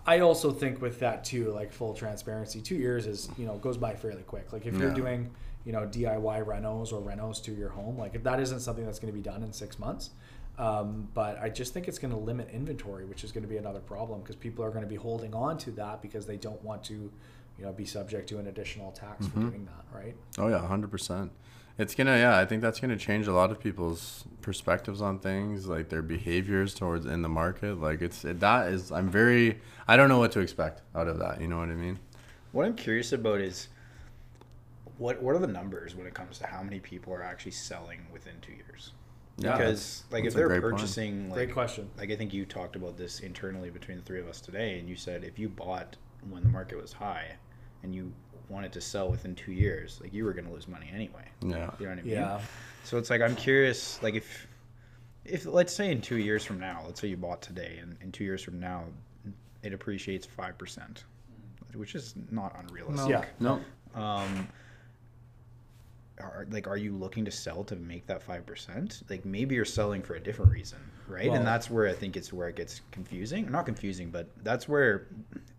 I- 0.07 0.19
also 0.19 0.51
think 0.51 0.81
with 0.81 0.99
that 0.99 1.23
too, 1.23 1.51
like 1.51 1.71
full 1.71 1.93
transparency, 1.93 2.61
two 2.61 2.75
years 2.75 3.07
is 3.07 3.29
you 3.37 3.45
know 3.45 3.57
goes 3.57 3.77
by 3.77 3.95
fairly 3.95 4.23
quick. 4.23 4.51
Like 4.53 4.65
if 4.65 4.75
you're 4.75 4.89
doing 4.95 5.31
you 5.65 5.71
know 5.71 5.81
DIY 5.87 6.45
renos 6.45 6.91
or 6.93 7.01
renos 7.01 7.41
to 7.43 7.51
your 7.51 7.69
home, 7.69 7.97
like 7.97 8.15
if 8.15 8.23
that 8.23 8.39
isn't 8.39 8.59
something 8.59 8.85
that's 8.85 8.99
going 8.99 9.11
to 9.13 9.17
be 9.17 9.23
done 9.23 9.41
in 9.43 9.51
six 9.53 9.79
months. 9.79 10.11
Um, 10.57 11.09
but 11.13 11.37
I 11.41 11.49
just 11.49 11.73
think 11.73 11.89
it's 11.89 11.99
going 11.99 12.13
to 12.13 12.19
limit 12.19 12.49
inventory, 12.49 13.03
which 13.03 13.25
is 13.25 13.31
going 13.33 13.43
to 13.43 13.49
be 13.49 13.57
another 13.57 13.81
problem 13.81 14.21
because 14.21 14.37
people 14.37 14.63
are 14.63 14.69
going 14.69 14.83
to 14.83 14.89
be 14.89 14.95
holding 14.95 15.33
on 15.33 15.57
to 15.59 15.71
that 15.71 16.01
because 16.01 16.25
they 16.25 16.37
don't 16.37 16.63
want 16.63 16.81
to, 16.85 17.11
you 17.57 17.65
know, 17.65 17.71
be 17.71 17.85
subject 17.85 18.29
to 18.29 18.39
an 18.39 18.47
additional 18.47 18.91
tax 18.91 19.27
for 19.27 19.39
mm-hmm. 19.39 19.49
doing 19.49 19.65
that, 19.65 19.97
right? 19.97 20.15
Oh 20.37 20.47
yeah, 20.47 20.65
hundred 20.65 20.91
percent. 20.91 21.31
It's 21.77 21.93
gonna 21.93 22.17
yeah, 22.17 22.37
I 22.37 22.45
think 22.45 22.61
that's 22.61 22.79
gonna 22.79 22.97
change 22.97 23.27
a 23.27 23.33
lot 23.33 23.51
of 23.51 23.59
people's 23.59 24.25
perspectives 24.41 25.01
on 25.01 25.19
things, 25.19 25.67
like 25.67 25.89
their 25.89 26.01
behaviors 26.01 26.73
towards 26.73 27.05
in 27.05 27.21
the 27.21 27.29
market. 27.29 27.79
Like 27.79 28.01
it's 28.01 28.23
it, 28.23 28.39
that 28.39 28.69
is 28.69 28.91
I'm 28.91 29.09
very 29.09 29.59
I 29.87 29.97
don't 29.97 30.09
know 30.09 30.19
what 30.19 30.31
to 30.33 30.39
expect 30.39 30.81
out 30.95 31.07
of 31.07 31.19
that. 31.19 31.41
You 31.41 31.47
know 31.47 31.57
what 31.57 31.69
I 31.69 31.75
mean? 31.75 31.99
What 32.51 32.65
I'm 32.65 32.75
curious 32.75 33.11
about 33.11 33.41
is 33.41 33.67
what 34.97 35.21
what 35.21 35.35
are 35.35 35.39
the 35.39 35.47
numbers 35.47 35.95
when 35.95 36.07
it 36.07 36.13
comes 36.13 36.37
to 36.39 36.47
how 36.47 36.63
many 36.63 36.79
people 36.79 37.13
are 37.13 37.23
actually 37.23 37.51
selling 37.51 37.99
within 38.11 38.35
two 38.41 38.53
years? 38.53 38.93
Yeah, 39.37 39.57
because 39.57 40.01
that's- 40.01 40.03
like 40.11 40.19
if 40.19 40.25
that's 40.25 40.35
a 40.35 40.37
they're 40.37 40.47
great 40.47 40.61
point. 40.61 40.75
purchasing, 40.75 41.29
like, 41.29 41.35
Great 41.35 41.53
question. 41.53 41.89
Like 41.97 42.11
I 42.11 42.15
think 42.15 42.33
you 42.33 42.45
talked 42.45 42.77
about 42.77 42.97
this 42.97 43.19
internally 43.19 43.69
between 43.69 43.97
the 43.97 44.03
three 44.03 44.19
of 44.19 44.27
us 44.27 44.39
today, 44.39 44.79
and 44.79 44.87
you 44.87 44.95
said 44.95 45.23
if 45.25 45.37
you 45.37 45.49
bought 45.49 45.97
when 46.29 46.43
the 46.43 46.49
market 46.49 46.81
was 46.81 46.93
high, 46.93 47.35
and 47.85 47.95
you 47.95 48.11
wanted 48.49 48.73
to 48.73 48.81
sell 48.81 49.09
within 49.09 49.33
two 49.35 49.51
years, 49.53 49.99
like 50.01 50.11
you 50.13 50.25
were 50.25 50.33
going 50.33 50.45
to 50.45 50.51
lose 50.51 50.67
money 50.67 50.89
anyway. 50.93 51.23
Yeah. 51.41 51.69
You 51.79 51.85
know 51.85 51.91
what 51.91 51.99
I 51.99 52.01
mean? 52.01 52.07
Yeah. 52.07 52.41
So 52.83 52.97
it's 52.97 53.09
like 53.09 53.21
I'm 53.21 53.35
curious, 53.35 54.01
like 54.03 54.15
if 54.15 54.47
if 55.23 55.45
let's 55.45 55.73
say 55.73 55.91
in 55.91 56.01
two 56.01 56.17
years 56.17 56.43
from 56.43 56.59
now, 56.59 56.81
let's 56.85 56.99
say 56.99 57.07
you 57.07 57.17
bought 57.17 57.41
today, 57.41 57.77
and 57.81 57.95
in 58.01 58.11
two 58.11 58.23
years 58.23 58.43
from 58.43 58.59
now, 58.59 58.83
it 59.63 59.71
appreciates 59.73 60.25
five 60.25 60.57
percent, 60.57 61.05
which 61.75 61.95
is 61.95 62.15
not 62.31 62.55
unrealistic. 62.59 63.09
Yeah. 63.09 63.25
No. 63.39 63.61
Um, 63.99 64.47
are 66.19 66.47
like, 66.49 66.67
are 66.67 66.77
you 66.77 66.93
looking 66.93 67.25
to 67.25 67.31
sell 67.31 67.63
to 67.65 67.75
make 67.75 68.07
that 68.07 68.21
five 68.23 68.45
percent? 68.45 69.03
Like 69.09 69.25
maybe 69.25 69.55
you're 69.55 69.65
selling 69.65 70.01
for 70.01 70.15
a 70.15 70.19
different 70.19 70.51
reason, 70.51 70.79
right? 71.07 71.27
Well- 71.27 71.35
and 71.37 71.45
that's 71.47 71.69
where 71.69 71.87
I 71.87 71.93
think 71.93 72.17
it's 72.17 72.31
where 72.33 72.47
it 72.49 72.55
gets 72.55 72.81
confusing. 72.91 73.51
Not 73.51 73.65
confusing, 73.65 74.09
but 74.11 74.27
that's 74.43 74.67
where 74.67 75.07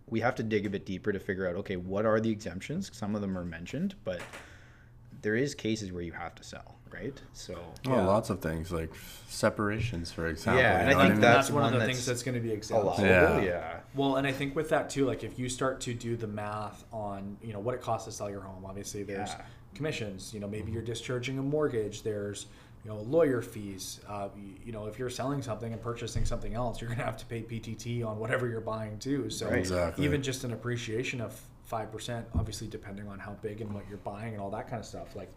we 0.09 0.21
have 0.21 0.35
to 0.37 0.43
dig 0.43 0.67
a 0.67 0.71
bit 0.71 0.87
deeper 0.87 1.13
to 1.13 1.19
figure 1.19 1.49
out. 1.49 1.57
Okay, 1.57 1.77
what 1.77 2.07
are 2.07 2.21
the 2.21 2.31
exemptions? 2.31 2.91
Some 2.95 3.15
of 3.15 3.21
them 3.21 3.37
are 3.37 3.45
mentioned, 3.45 3.95
but 4.05 4.21
there 5.23 5.35
is 5.35 5.55
cases 5.55 5.91
where 5.93 6.03
you 6.03 6.13
have 6.13 6.35
to 6.37 6.45
sell, 6.45 6.77
right? 6.93 7.21
So 7.33 7.55
Oh, 7.87 7.91
Yeah. 7.97 8.07
lots 8.07 8.31
of 8.31 8.41
things 8.41 8.71
like 8.71 8.91
separations, 9.29 10.13
for 10.13 10.29
example. 10.29 10.63
Yeah, 10.63 10.79
and 10.79 10.91
I 10.91 10.93
know 10.93 10.99
think 11.01 11.13
what 11.15 11.21
that's, 11.23 11.47
that's 11.49 11.51
one 11.51 11.65
of 11.65 11.73
the 11.73 11.79
that's 11.79 11.91
things 11.91 12.07
that's 12.07 12.23
going 12.23 12.37
to 12.37 12.41
be 12.41 12.53
exempt. 12.53 12.99
Yeah. 13.01 13.27
Oh, 13.31 13.41
yeah. 13.41 13.81
Well, 13.95 14.17
and 14.17 14.27
I 14.27 14.33
think 14.33 14.55
with 14.55 14.69
that 14.69 14.89
too, 14.91 15.05
like 15.07 15.25
if 15.25 15.39
you 15.39 15.49
start 15.49 15.81
to 15.83 15.95
do 15.95 16.17
the 16.17 16.29
math 16.29 16.85
on, 16.93 17.37
you 17.43 17.53
know, 17.53 17.59
what 17.61 17.75
it 17.75 17.81
costs 17.83 18.07
to 18.07 18.13
sell 18.13 18.31
your 18.31 18.43
home, 18.43 18.65
obviously 18.65 19.03
there's 19.03 19.31
Yeah. 19.31 19.43
commissions, 19.75 20.33
you 20.33 20.39
know, 20.39 20.47
maybe 20.47 20.71
you're 20.71 20.83
discharging 20.83 21.39
a 21.39 21.43
mortgage, 21.43 22.03
there's, 22.03 22.47
you 22.87 22.93
know, 22.93 23.01
lawyer 23.01 23.43
fees. 23.43 24.01
Uh, 24.09 24.29
you, 24.37 24.53
you 24.67 24.73
know, 24.73 24.87
if 24.87 24.97
you're 24.97 25.11
selling 25.11 25.43
something 25.43 25.73
and 25.73 25.83
purchasing 25.83 26.25
something 26.25 26.55
else, 26.55 26.81
you're 26.81 26.87
going 26.87 27.01
to 27.01 27.05
have 27.05 27.17
to 27.17 27.27
pay 27.27 27.43
PTT 27.43 28.07
on 28.07 28.17
whatever 28.21 28.49
you're 28.49 28.61
buying 28.61 28.97
too. 29.01 29.29
So 29.29 29.49
Exactly. 29.49 30.05
even 30.05 30.23
just 30.23 30.45
an 30.45 30.53
appreciation 30.53 31.21
of 31.21 31.37
5%, 31.69 32.25
obviously 32.39 32.69
depending 32.69 33.09
on 33.09 33.19
how 33.19 33.33
big 33.43 33.61
and 33.61 33.75
what 33.75 33.83
you're 33.89 33.99
buying 33.99 34.35
and 34.35 34.41
all 34.41 34.51
that 34.51 34.69
kind 34.71 34.79
of 34.79 34.87
stuff, 34.87 35.17
like, 35.17 35.29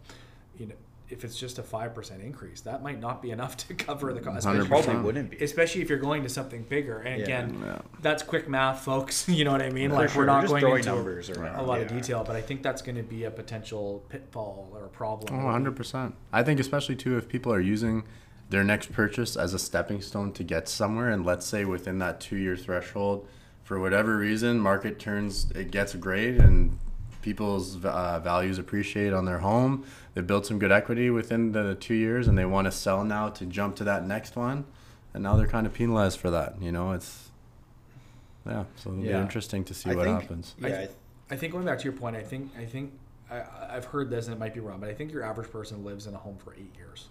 you 0.59 0.67
know, 0.67 0.75
if 1.09 1.23
it's 1.23 1.37
just 1.37 1.57
a 1.57 1.63
5% 1.63 2.23
increase, 2.23 2.61
that 2.61 2.83
might 2.83 2.99
not 2.99 3.21
be 3.21 3.31
enough 3.31 3.57
to 3.57 3.73
cover 3.73 4.13
the 4.13 4.19
cost. 4.19 4.45
It 4.47 4.67
probably 4.67 4.95
wouldn't 4.97 5.31
be. 5.31 5.37
especially 5.43 5.81
if 5.81 5.89
you're 5.89 5.97
going 5.97 6.23
to 6.23 6.29
something 6.29 6.63
bigger. 6.63 6.99
And 6.99 7.17
Yeah. 7.19 7.23
again, 7.23 7.61
Yeah. 7.65 7.79
that's 8.01 8.21
quick 8.23 8.47
math, 8.47 8.81
folks. 8.83 9.27
You 9.39 9.45
know 9.45 9.51
what 9.51 9.61
I 9.61 9.69
mean? 9.69 9.89
For 9.89 9.95
like 9.95 10.09
sure. 10.09 10.21
we're 10.21 10.25
not 10.27 10.41
Just 10.41 10.53
going 10.59 10.77
into 10.77 10.89
numbers 10.95 11.29
a, 11.29 11.39
around, 11.39 11.59
a 11.59 11.63
lot 11.63 11.81
of 11.81 11.87
detail, 11.87 12.23
but 12.25 12.35
I 12.35 12.41
think 12.41 12.61
that's 12.61 12.81
going 12.81 12.97
to 12.97 13.03
be 13.03 13.23
a 13.23 13.31
potential 13.31 14.03
pitfall 14.09 14.69
or 14.73 14.85
a 14.85 14.89
problem. 14.89 15.33
Oh, 15.33 15.47
100%. 15.47 16.13
I 16.31 16.43
think 16.43 16.59
especially 16.59 16.95
too 16.95 17.17
if 17.17 17.27
people 17.27 17.51
are 17.53 17.59
using 17.61 18.03
their 18.49 18.63
next 18.63 18.91
purchase 18.91 19.35
as 19.35 19.53
a 19.53 19.59
stepping 19.59 20.01
stone 20.01 20.31
to 20.33 20.43
get 20.43 20.67
somewhere 20.67 21.09
and 21.09 21.25
let's 21.25 21.45
say 21.45 21.65
within 21.65 21.99
that 21.99 22.19
2-year 22.19 22.55
threshold 22.57 23.27
for 23.63 23.79
whatever 23.79 24.17
reason 24.17 24.59
market 24.59 24.97
turns 24.99 25.51
it 25.51 25.69
gets 25.69 25.93
great 25.95 26.35
and 26.37 26.77
people's 27.21 27.83
uh, 27.85 28.19
values 28.23 28.57
appreciate 28.57 29.11
on 29.13 29.25
their 29.25 29.39
home 29.39 29.85
they 30.13 30.21
built 30.21 30.45
some 30.45 30.57
good 30.59 30.71
equity 30.71 31.09
within 31.09 31.51
the 31.51 31.75
2 31.75 31.93
years 31.93 32.27
and 32.27 32.37
they 32.37 32.45
want 32.45 32.65
to 32.65 32.71
sell 32.71 33.03
now 33.03 33.29
to 33.29 33.45
jump 33.45 33.75
to 33.75 33.83
that 33.83 34.05
next 34.05 34.35
one 34.35 34.65
and 35.13 35.21
now 35.23 35.35
they're 35.35 35.47
kind 35.47 35.67
of 35.67 35.73
penalized 35.73 36.19
for 36.19 36.29
that 36.29 36.55
you 36.61 36.71
know 36.71 36.91
it's 36.93 37.25
yeah. 38.45 38.63
So 38.77 38.91
it'll 38.91 39.03
Yeah. 39.03 39.17
be 39.17 39.21
interesting 39.21 39.63
to 39.65 39.73
see 39.73 39.91
I 39.91 39.95
what 39.95 40.05
think- 40.05 40.21
happens. 40.21 40.55
Yeah, 40.59 40.67
I, 40.67 40.71
I 40.71 40.77
th- 40.77 40.89
I 41.31 41.35
think 41.35 41.53
going 41.53 41.65
back 41.65 41.77
to 41.79 41.83
your 41.83 41.93
point, 41.93 42.15
I 42.15 42.23
think 42.23 42.51
I 42.57 42.65
think 42.65 42.93
I, 43.29 43.43
I've 43.69 43.85
heard 43.85 44.09
this 44.09 44.25
and 44.25 44.35
it 44.35 44.39
might 44.39 44.53
be 44.55 44.59
wrong, 44.61 44.79
but 44.79 44.89
I 44.89 44.93
think 44.93 45.11
your 45.11 45.21
average 45.23 45.51
person 45.51 45.83
lives 45.83 46.07
in 46.07 46.15
a 46.15 46.17
home 46.17 46.37
for 46.43 46.53
eight 46.55 46.73
years. 46.75 47.09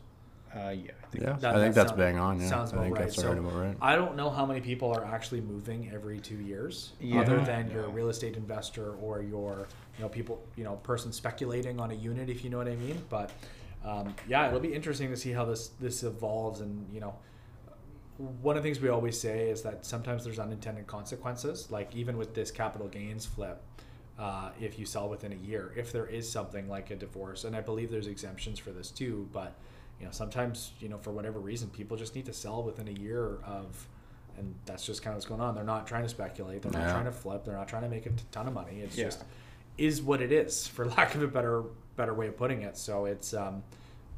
Uh, 0.55 0.59
yeah, 0.71 0.93
I 1.03 1.07
think 1.11 1.25
Yeah, 1.25 1.33
That- 1.35 1.55
I 1.57 1.59
think 1.61 1.75
that 1.75 1.75
that's 1.75 1.89
sound- 1.91 1.99
bang 1.99 2.19
on. 2.19 2.41
Yeah, 2.41 2.49
sounds 2.49 2.71
I 2.73 2.77
about 2.77 2.83
think 2.85 2.97
right. 2.97 3.05
that's 3.05 3.17
So- 3.17 3.29
right 3.29 3.39
about 3.39 3.55
right. 3.55 3.77
I 3.81 3.97
don't 3.97 4.17
know 4.17 4.31
how 4.31 4.47
many 4.47 4.61
people 4.61 4.91
are 4.93 5.05
actually 5.05 5.41
moving 5.41 5.91
every 5.93 6.19
two 6.21 6.37
years, 6.41 6.93
Yeah. 7.01 7.21
other 7.21 7.41
than 7.41 7.71
your 7.71 7.89
real 7.89 8.09
estate 8.09 8.37
investor 8.37 8.95
or 8.95 9.23
your, 9.23 9.67
you 9.97 10.03
know, 10.03 10.09
people, 10.09 10.43
you 10.57 10.65
know, 10.65 10.77
person 10.77 11.13
speculating 11.13 11.81
on 11.81 11.91
a 11.91 11.95
unit, 11.95 12.29
if 12.31 12.45
you 12.45 12.51
know 12.51 12.59
what 12.59 12.69
I 12.69 12.77
mean. 12.77 13.03
But 13.09 13.31
um, 13.85 14.15
yeah, 14.27 14.49
it'll 14.49 14.59
be 14.61 14.75
interesting 14.75 15.09
to 15.11 15.17
see 15.17 15.33
how 15.33 15.45
this 15.45 15.69
this 15.81 16.03
evolves. 16.03 16.61
And 16.61 16.87
you 16.93 17.01
know, 17.01 17.15
one 18.43 18.57
of 18.57 18.63
the 18.63 18.69
things 18.69 18.81
we 18.81 18.89
always 18.89 19.19
say 19.19 19.49
is 19.51 19.63
that 19.63 19.87
sometimes 19.87 20.25
there's 20.25 20.39
unintended 20.41 20.87
consequences. 20.87 21.71
Like 21.71 21.95
even 21.95 22.17
with 22.19 22.35
this 22.35 22.51
capital 22.51 22.89
gains 22.89 23.25
flip, 23.25 23.63
uh, 24.19 24.51
if 24.61 24.79
you 24.79 24.85
sell 24.85 25.09
within 25.09 25.33
a 25.33 25.37
year, 25.37 25.73
if 25.77 25.93
there 25.93 26.07
is 26.07 26.29
something 26.31 26.69
like 26.69 26.91
a 26.91 26.97
divorce, 26.97 27.45
and 27.45 27.55
I 27.55 27.61
believe 27.61 27.91
there's 27.91 28.09
exemptions 28.09 28.59
for 28.59 28.71
this 28.73 28.91
too, 28.91 29.29
but 29.33 29.55
you 30.01 30.07
know 30.07 30.13
sometimes 30.13 30.73
you 30.81 30.89
know 30.89 30.99
for 30.99 31.11
whatever 31.11 31.39
reason 31.41 31.69
people 31.71 31.97
just 31.97 32.15
need 32.15 32.27
to 32.27 32.33
sell 32.33 32.63
within 32.63 32.89
a 32.89 32.93
year 32.93 33.39
of 33.45 33.87
and 34.37 34.55
that's 34.67 34.87
just 34.87 35.03
kind 35.03 35.13
of 35.13 35.17
what's 35.17 35.27
going 35.27 35.41
on. 35.41 35.57
They're 35.57 35.65
not 35.65 35.87
trying 35.89 36.05
to 36.05 36.09
speculate. 36.09 36.63
They're 36.63 36.71
not 36.71 36.83
Yeah. 36.87 36.93
trying 36.93 37.07
to 37.07 37.13
flip. 37.13 37.45
They're 37.45 37.57
not 37.57 37.67
trying 37.67 37.83
to 37.83 37.89
make 37.89 38.07
a 38.07 38.11
ton 38.31 38.47
of 38.47 38.55
money. 38.55 38.81
It's 38.83 38.97
Yeah. 38.97 39.07
just 39.07 39.25
is 39.77 40.01
what 40.01 40.23
it 40.23 40.31
is 40.31 40.67
for 40.69 40.87
lack 40.97 41.15
of 41.17 41.23
a 41.23 41.27
better 41.29 41.65
better 41.97 42.15
way 42.15 42.29
of 42.29 42.37
putting 42.37 42.63
it. 42.63 42.77
So 42.77 43.07
it's 43.07 43.35
um 43.35 43.63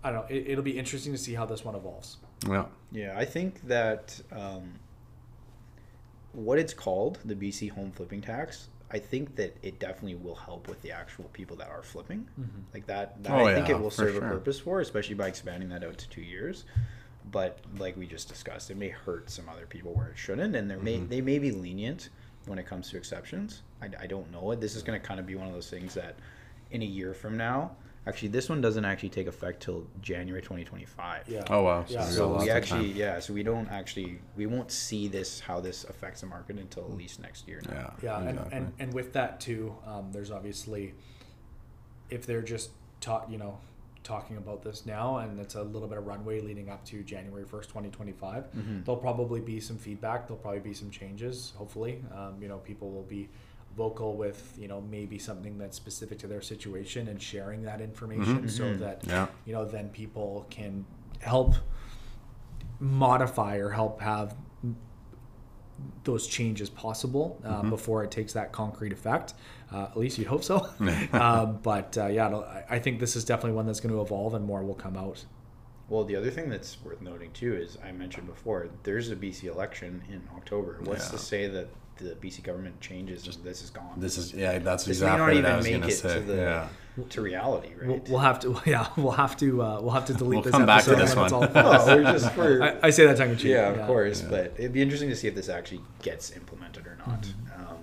i 0.05 0.11
don't 0.11 0.21
know 0.31 0.35
it, 0.35 0.49
it'll 0.51 0.65
be 0.65 0.79
interesting 0.79 1.13
to 1.13 1.19
see 1.19 1.33
how 1.35 1.47
this 1.47 1.65
one 1.65 1.75
evolves. 1.75 2.19
Yeah, 2.49 2.67
Yeah, 2.93 3.15
I 3.17 3.25
think 3.25 3.67
that 3.69 4.21
um, 4.33 4.73
what 6.33 6.59
it's 6.59 6.73
called, 6.73 7.19
the 7.25 7.35
BC 7.35 7.71
home 7.71 7.91
flipping 7.91 8.21
tax, 8.21 8.69
I 8.93 8.99
think 8.99 9.37
that 9.37 9.57
it 9.63 9.79
definitely 9.79 10.17
will 10.17 10.35
help 10.35 10.67
with 10.69 10.83
the 10.83 10.91
actual 10.91 11.25
people 11.33 11.57
that 11.59 11.69
are 11.71 11.83
flipping. 11.83 12.27
Like 12.75 12.87
that, 12.87 13.23
that 13.23 13.33
Oh, 13.33 13.47
I 13.47 13.55
think 13.55 13.69
yeah, 13.69 13.77
it 13.77 13.81
will 13.81 13.91
serve 13.91 14.15
sure. 14.15 14.25
a 14.27 14.29
purpose 14.29 14.59
for, 14.59 14.81
especially 14.81 15.15
by 15.15 15.29
expanding 15.29 15.69
that 15.69 15.85
out 15.85 15.97
to 15.99 16.09
two 16.09 16.23
years. 16.23 16.65
But 17.31 17.59
like 17.79 17.97
we 17.97 18.07
just 18.07 18.29
discussed, 18.29 18.71
it 18.71 18.77
may 18.77 18.89
hurt 18.89 19.31
some 19.31 19.49
other 19.49 19.67
people 19.67 19.93
where 19.95 20.09
it 20.09 20.19
shouldn't, 20.19 20.57
and 20.57 20.69
there 20.71 20.79
may 20.79 20.97
Mm-hmm. 20.97 21.09
they 21.09 21.21
may 21.21 21.39
be 21.39 21.53
lenient 21.53 22.09
when 22.47 22.59
it 22.59 22.67
comes 22.67 22.91
to 22.91 22.97
exceptions. 22.97 23.63
I, 23.81 23.91
I 24.01 24.07
don't 24.07 24.31
know 24.33 24.51
it. 24.51 24.61
This 24.61 24.75
is 24.75 24.83
going 24.83 25.01
to 25.01 25.07
kind 25.07 25.21
of 25.21 25.27
be 25.27 25.35
one 25.37 25.47
of 25.47 25.53
those 25.53 25.71
things 25.71 25.95
that 25.95 26.17
in 26.73 26.83
a 26.83 26.87
year 26.87 27.15
from 27.15 27.37
now, 27.37 27.73
actually, 28.07 28.29
this 28.29 28.49
one 28.49 28.61
doesn't 28.61 28.85
actually 28.85 29.11
take 29.11 29.27
effect 29.27 29.63
till 29.63 29.87
January 30.03 30.41
2025. 30.43 31.29
yeah 31.29 31.43
Oh 31.51 31.63
wow. 31.63 31.85
Yeah. 31.89 32.07
we 32.07 32.13
So 32.13 32.39
we 32.39 32.51
actually, 32.51 32.89
time. 32.89 32.97
yeah. 32.97 33.19
So 33.21 33.33
we 33.33 33.43
don't 33.43 33.69
actually, 33.71 34.21
we 34.37 34.47
won't 34.47 34.71
see 34.71 35.09
this 35.09 35.41
how 35.41 35.61
this 35.61 35.85
affects 35.85 36.21
the 36.23 36.27
market 36.27 36.59
until 36.59 36.85
at 36.85 36.97
least 36.97 37.21
next 37.21 37.47
year. 37.49 37.61
Now. 37.69 37.95
Yeah. 38.03 38.21
yeah 38.23 38.29
exactly. 38.31 38.57
and, 38.57 38.65
and 38.65 38.73
and 38.79 38.93
with 38.95 39.13
that 39.15 39.41
too 39.41 39.75
um, 39.87 40.11
there's 40.13 40.31
obviously 40.31 40.95
if 42.09 42.27
they're 42.27 42.43
just 42.43 42.71
taught 43.01 43.31
you 43.31 43.39
know 43.39 43.59
talking 44.03 44.39
about 44.39 44.63
this 44.63 44.87
now 44.87 45.19
and 45.19 45.39
it's 45.39 45.55
a 45.57 45.63
little 45.63 45.87
bit 45.87 45.99
of 45.99 46.07
runway 46.07 46.41
leading 46.41 46.71
up 46.71 46.83
to 46.87 47.03
january 47.03 47.45
1st 47.45 47.65
2025 47.65 48.45
there'll 48.85 48.99
probably 49.01 49.41
be 49.41 49.61
some 49.61 49.77
feedback 49.77 50.27
there'll 50.27 50.41
probably 50.43 50.59
be 50.61 50.73
some 50.73 50.91
changes 50.91 51.53
hopefully 51.57 52.03
um, 52.17 52.35
you 52.41 52.49
know 52.49 52.57
people 52.59 52.91
will 52.91 53.03
be 53.05 53.29
vocal 53.77 54.17
with 54.17 54.55
you 54.59 54.69
know 54.69 54.81
maybe 54.91 55.19
something 55.19 55.57
that's 55.59 55.77
specific 55.77 56.19
to 56.19 56.27
their 56.27 56.43
situation 56.43 57.09
and 57.09 57.21
sharing 57.23 57.63
that 57.63 57.81
information 57.81 58.49
so 58.49 58.75
that 58.75 59.03
Yeah. 59.07 59.29
you 59.47 59.53
know 59.53 59.65
then 59.65 59.89
people 59.91 60.47
can 60.51 60.85
help 61.21 61.55
modify 62.81 63.57
or 63.57 63.71
help 63.71 64.01
have 64.01 64.35
those 66.05 66.27
changes 66.27 66.69
possible 66.69 67.41
uh, 67.45 67.63
before 67.63 68.05
it 68.05 68.11
takes 68.11 68.35
that 68.35 68.53
concrete 68.53 68.93
effect. 68.93 69.33
Uh, 69.73 69.85
at 69.85 69.97
least 69.97 70.19
you'd 70.19 70.27
hope 70.27 70.45
so. 70.45 70.69
um, 71.13 71.59
but 71.63 71.97
uh, 71.97 72.07
yeah, 72.07 72.29
I- 72.29 72.65
I 72.71 72.79
think 72.79 73.01
this 73.01 73.17
is 73.17 73.25
definitely 73.25 73.53
one 73.53 73.67
that's 73.67 73.81
going 73.81 73.95
to 73.95 74.01
evolve 74.03 74.35
and 74.35 74.45
more 74.45 74.63
will 74.63 74.75
come 74.75 74.97
out. 74.97 75.25
Well, 75.89 76.05
the 76.05 76.17
other 76.17 76.31
thing 76.31 76.51
that's 76.51 76.77
worth 76.85 77.01
noting 77.01 77.33
too 77.33 77.55
is 77.55 77.79
I 77.85 77.93
mentioned 77.93 78.27
before 78.27 78.69
there's 78.83 79.11
a 79.11 79.17
BC 79.17 79.45
election 79.45 80.03
in 80.11 80.23
October. 80.37 80.79
What's 80.85 81.07
Yeah. 81.07 81.13
to 81.13 81.19
say 81.19 81.49
that 81.49 81.69
the 82.05 82.15
BC 82.17 82.43
government 82.43 82.81
changes 82.81 83.27
and 83.27 83.45
this 83.45 83.63
is 83.63 83.71
gone? 83.71 83.95
This 83.97 84.17
is 84.19 84.33
yeah. 84.33 84.59
That's 84.59 84.85
this 84.85 85.01
may 85.01 85.07
exactly 85.07 85.19
not 85.19 85.25
what 85.25 85.35
I 85.35 85.39
even 85.39 85.57
was 85.57 85.65
make 85.65 85.75
gonna 85.75 85.87
it 85.87 85.93
say. 85.93 86.15
to 86.15 86.21
the 86.21 86.37
yeah. 86.37 86.69
to 87.09 87.21
reality, 87.23 87.69
right? 87.79 87.89
We'll, 87.89 88.01
we'll 88.09 88.19
have 88.21 88.41
to, 88.41 88.61
yeah, 88.67 88.89
we'll 88.97 89.13
have 89.13 89.37
to, 89.39 89.63
uh, 89.63 89.81
we'll 89.81 89.91
have 89.93 90.07
to 90.07 90.15
delete 90.15 90.37
We'll 90.37 90.43
this 90.43 90.51
come 90.53 90.67
back 90.67 90.85
to 90.85 90.95
this 90.97 91.15
one. 91.17 91.33
all 91.33 91.41
finished. 91.47 91.57
oh, 91.57 91.97
we're 91.97 92.03
just 92.13 92.37
we're, 92.37 92.63
I, 92.63 92.87
I 92.89 92.91
say 92.91 93.07
that 93.07 93.17
tongue 93.17 93.31
in 93.31 93.37
cheek. 93.37 93.51
yeah, 93.53 93.69
of 93.71 93.87
course. 93.87 94.23
Yeah. 94.23 94.29
But 94.29 94.55
it'd 94.59 94.73
be 94.73 94.83
interesting 94.83 95.09
to 95.11 95.17
see 95.17 95.29
if 95.29 95.35
this 95.35 95.49
actually 95.49 95.81
gets 96.03 96.33
implemented 96.33 96.87
or 96.87 96.97
not. 97.07 97.23
Mm-hmm. 97.23 97.63
Um, 97.71 97.77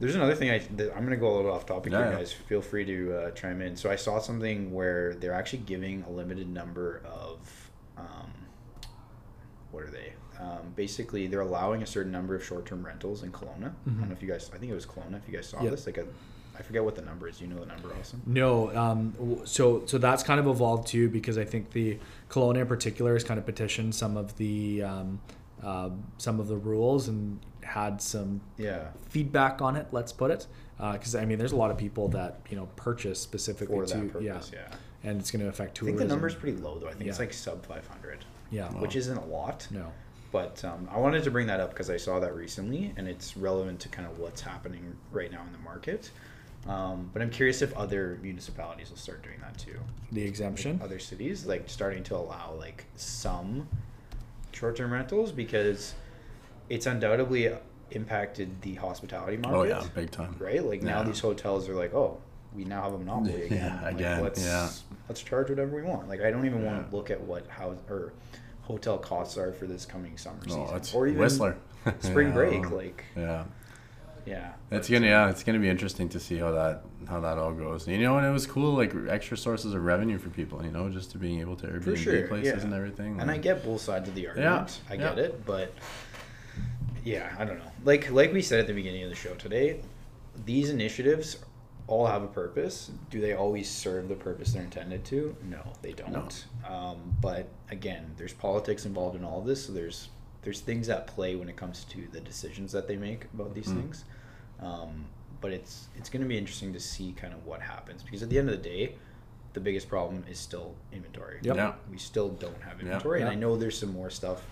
there's 0.00 0.16
another 0.16 0.34
thing 0.34 0.50
I 0.50 0.58
that 0.76 0.90
I'm 0.96 1.00
going 1.06 1.10
to 1.10 1.16
go 1.16 1.32
a 1.32 1.36
little 1.36 1.52
off 1.52 1.64
topic 1.66 1.92
Yeah, 1.92 1.98
here, 2.04 2.10
yeah. 2.12 2.18
guys. 2.18 2.32
Feel 2.32 2.60
free 2.60 2.84
to 2.84 3.16
uh, 3.16 3.30
chime 3.32 3.62
in. 3.62 3.76
So 3.76 3.88
I 3.90 3.96
saw 3.96 4.18
something 4.18 4.72
where 4.72 5.14
they're 5.14 5.32
actually 5.34 5.60
giving 5.60 6.02
a 6.08 6.10
limited 6.10 6.48
number 6.48 7.02
of, 7.04 7.70
um, 7.96 8.32
what 9.72 9.82
are 9.82 9.90
they? 9.90 10.12
Um, 10.40 10.58
basically, 10.76 11.26
they're 11.26 11.40
allowing 11.40 11.82
a 11.82 11.86
certain 11.86 12.10
number 12.12 12.34
of 12.34 12.44
short-term 12.44 12.84
rentals 12.84 13.22
in 13.22 13.30
Kelowna. 13.32 13.72
I 13.86 13.90
don't 13.90 14.08
know 14.08 14.12
if 14.12 14.22
you 14.22 14.28
guys. 14.28 14.50
I 14.54 14.58
think 14.58 14.70
it 14.72 14.74
was 14.74 14.86
Kelowna. 14.86 15.16
If 15.18 15.28
you 15.28 15.34
guys 15.34 15.46
saw 15.48 15.56
Mm-hmm. 15.58 15.66
Yep. 15.66 15.74
this, 15.76 15.86
like 15.86 15.98
a, 15.98 16.06
I 16.58 16.62
forget 16.62 16.84
what 16.84 16.94
the 16.96 17.02
number 17.02 17.28
is. 17.28 17.40
You 17.40 17.46
know 17.48 17.58
the 17.60 17.66
number, 17.66 17.92
also. 17.94 18.16
No, 18.26 18.74
um, 18.76 19.40
so 19.44 19.84
so 19.86 19.98
that's 19.98 20.22
kind 20.22 20.38
of 20.40 20.46
evolved 20.46 20.88
too 20.88 21.08
because 21.08 21.38
I 21.38 21.44
think 21.44 21.70
the 21.72 21.98
Kelowna 22.28 22.62
in 22.62 22.66
particular 22.66 23.12
has 23.14 23.24
kind 23.24 23.38
of 23.38 23.46
petitioned 23.46 23.94
some 23.94 24.16
of 24.16 24.36
the 24.36 24.82
um, 24.82 25.20
uh, 25.62 25.90
some 26.18 26.40
of 26.40 26.48
the 26.48 26.56
rules 26.56 27.08
and 27.08 27.38
had 27.62 28.02
some 28.02 28.40
Yeah. 28.58 28.88
feedback 29.08 29.62
on 29.62 29.76
it. 29.76 29.86
Let's 29.92 30.12
put 30.12 30.30
it 30.32 30.46
because 30.78 31.14
I 31.14 31.24
mean 31.24 31.38
there's 31.38 31.52
a 31.52 31.56
lot 31.56 31.70
of 31.70 31.78
people 31.78 32.08
that 32.08 32.40
you 32.50 32.56
know 32.56 32.66
purchase 32.74 33.20
specifically 33.20 33.76
For 33.76 33.86
to 33.86 33.94
that 33.98 34.12
purpose, 34.12 34.50
yeah, 34.52 34.58
yeah. 34.70 35.08
and 35.10 35.20
it's 35.20 35.30
going 35.30 35.42
to 35.42 35.48
affect 35.48 35.76
tourism. 35.76 35.96
I 35.96 35.98
think 36.00 36.08
the 36.08 36.14
number's 36.14 36.34
pretty 36.34 36.58
low 36.58 36.78
though. 36.78 36.88
I 36.88 36.94
think 36.94 37.08
it's 37.08 37.20
like 37.20 37.32
sub 37.32 37.64
500, 37.64 38.24
yeah, 38.52 38.68
which 38.68 38.94
isn't 38.94 39.16
a 39.16 39.24
lot. 39.24 39.66
no, 39.70 39.90
But 40.30 40.64
um, 40.64 40.88
I 40.92 40.98
wanted 40.98 41.24
to 41.24 41.30
bring 41.32 41.48
that 41.48 41.58
up 41.58 41.70
because 41.70 41.90
I 41.90 41.96
saw 41.96 42.20
that 42.20 42.36
recently, 42.36 42.92
and 42.96 43.08
it's 43.08 43.36
relevant 43.36 43.80
to 43.80 43.88
kind 43.88 44.06
of 44.06 44.18
what's 44.18 44.40
happening 44.40 44.96
right 45.10 45.32
now 45.32 45.42
in 45.42 45.52
the 45.52 45.58
market. 45.58 46.10
Um, 46.68 47.10
but 47.12 47.20
I'm 47.22 47.30
curious 47.30 47.60
if 47.60 47.76
other 47.76 48.20
municipalities 48.22 48.90
will 48.90 48.96
start 48.96 49.22
doing 49.24 49.40
that 49.40 49.58
too. 49.58 49.78
the 50.12 50.22
exemption. 50.22 50.80
Other 50.82 51.00
cities 51.00 51.44
like 51.44 51.64
starting 51.68 52.04
to 52.04 52.16
allow 52.16 52.54
like 52.56 52.84
some 52.94 53.66
short-term 54.52 54.92
rentals 54.92 55.32
because 55.32 55.94
it's 56.68 56.86
undoubtedly 56.86 57.52
impacted 57.90 58.62
the 58.62 58.74
hospitality 58.76 59.38
market. 59.38 59.56
Oh 59.56 59.62
yeah, 59.64 59.82
big 59.94 60.10
time. 60.12 60.36
right? 60.38 60.64
Like 60.64 60.82
now 60.82 61.02
these 61.02 61.18
hotels 61.20 61.68
are 61.68 61.74
like, 61.74 61.94
oh, 61.94 62.18
we 62.54 62.64
now 62.64 62.82
have 62.82 62.94
a 62.94 62.98
monopoly 62.98 63.44
again. 63.46 63.58
Yeah, 63.58 63.82
Like, 63.84 63.94
again, 63.94 64.22
let's, 64.22 64.44
yeah. 64.44 64.68
Let's 65.08 65.22
charge 65.22 65.48
whatever 65.50 65.76
we 65.76 65.82
want. 65.82 66.08
Like 66.08 66.20
I 66.22 66.30
don't 66.30 66.46
even 66.46 66.64
want 66.64 66.88
to 66.90 66.96
look 66.96 67.10
at 67.10 67.20
what 67.20 67.46
house 67.48 67.76
or 67.88 68.12
hotel 68.62 68.98
costs 68.98 69.36
are 69.36 69.52
for 69.52 69.66
this 69.66 69.84
coming 69.84 70.16
summer 70.16 70.38
Oh, 70.48 70.50
season, 70.50 70.76
it's 70.76 70.94
or 70.94 71.06
even 71.06 71.20
Whistler. 71.20 71.56
spring 72.00 72.28
Yeah. 72.30 72.34
break. 72.34 72.70
Like 72.70 73.04
Yeah. 73.16 73.44
yeah, 74.24 74.52
It's 74.70 74.88
gonna 74.88 75.06
yeah, 75.06 75.28
it's 75.30 75.42
gonna 75.42 75.58
be 75.58 75.68
interesting 75.68 76.08
to 76.10 76.20
see 76.20 76.38
how 76.38 76.52
that 76.52 76.82
how 77.08 77.20
that 77.20 77.38
all 77.38 77.52
goes. 77.52 77.88
You 77.88 77.98
know, 77.98 78.16
and 78.18 78.26
it 78.26 78.30
was 78.30 78.46
cool, 78.46 78.74
like 78.74 78.92
extra 79.08 79.36
sources 79.36 79.74
of 79.74 79.82
revenue 79.84 80.18
for 80.18 80.30
people. 80.30 80.64
You 80.64 80.70
know, 80.70 80.88
just 80.88 81.10
to 81.12 81.18
being 81.18 81.40
able 81.40 81.56
to 81.56 81.66
Airbnb 81.66 81.96
sure, 81.96 82.28
places 82.28 82.58
yeah. 82.58 82.64
and 82.64 82.72
everything. 82.72 83.20
And 83.20 83.30
I 83.30 83.38
get 83.38 83.64
both 83.64 83.80
sides 83.80 84.08
of 84.08 84.14
the 84.14 84.28
argument. 84.28 84.80
I 84.88 84.94
yeah. 84.94 85.00
get 85.00 85.18
it, 85.18 85.44
but 85.44 85.74
yeah, 87.04 87.34
I 87.38 87.44
don't 87.44 87.58
know. 87.58 87.72
Like 87.84 88.10
like 88.10 88.32
we 88.32 88.42
said 88.42 88.60
at 88.60 88.66
the 88.68 88.74
beginning 88.74 89.02
of 89.02 89.10
the 89.10 89.16
show 89.16 89.34
today, 89.34 89.80
these 90.46 90.70
initiatives 90.70 91.38
all 91.92 92.06
have 92.06 92.22
a 92.22 92.26
purpose. 92.28 92.90
Do 93.10 93.20
they 93.20 93.34
always 93.34 93.68
serve 93.70 94.08
the 94.08 94.14
purpose 94.14 94.52
they're 94.52 94.62
intended 94.62 95.04
to? 95.06 95.36
No, 95.48 95.60
they 95.82 95.92
don't. 95.92 96.44
Um, 96.68 97.14
but 97.20 97.48
again, 97.70 98.12
there's 98.16 98.32
politics 98.32 98.86
involved 98.86 99.14
in 99.16 99.24
all 99.24 99.40
of 99.40 99.46
this, 99.46 99.66
so 99.66 99.72
there's 99.72 100.08
there's 100.42 100.60
things 100.60 100.88
at 100.88 101.06
play 101.06 101.36
when 101.36 101.48
it 101.48 101.56
comes 101.56 101.84
to 101.84 102.08
the 102.10 102.20
decisions 102.20 102.72
that 102.72 102.88
they 102.88 102.96
make 102.96 103.26
about 103.34 103.54
these 103.54 103.68
Mm. 103.68 103.76
things. 103.82 104.04
Um, 104.58 105.04
but 105.40 105.52
it's 105.52 105.88
it's 105.96 106.08
going 106.08 106.22
to 106.22 106.28
be 106.28 106.38
interesting 106.38 106.72
to 106.72 106.80
see 106.80 107.12
kind 107.12 107.34
of 107.34 107.44
what 107.46 107.60
happens 107.60 108.02
because 108.02 108.22
at 108.22 108.30
the 108.30 108.38
end 108.38 108.48
of 108.48 108.56
the 108.62 108.68
day, 108.68 108.94
the 109.52 109.60
biggest 109.60 109.88
problem 109.88 110.24
is 110.30 110.38
still 110.38 110.74
inventory. 110.92 111.38
Yep. 111.42 111.56
Yeah. 111.56 111.72
We 111.90 111.98
still 111.98 112.30
don't 112.30 112.60
have 112.62 112.78
Yeah. 112.78 112.86
inventory, 112.86 113.20
and 113.20 113.28
Yeah. 113.28 113.36
I 113.36 113.38
know 113.38 113.56
there's 113.56 113.78
some 113.78 113.92
more 113.92 114.08
stuff 114.10 114.42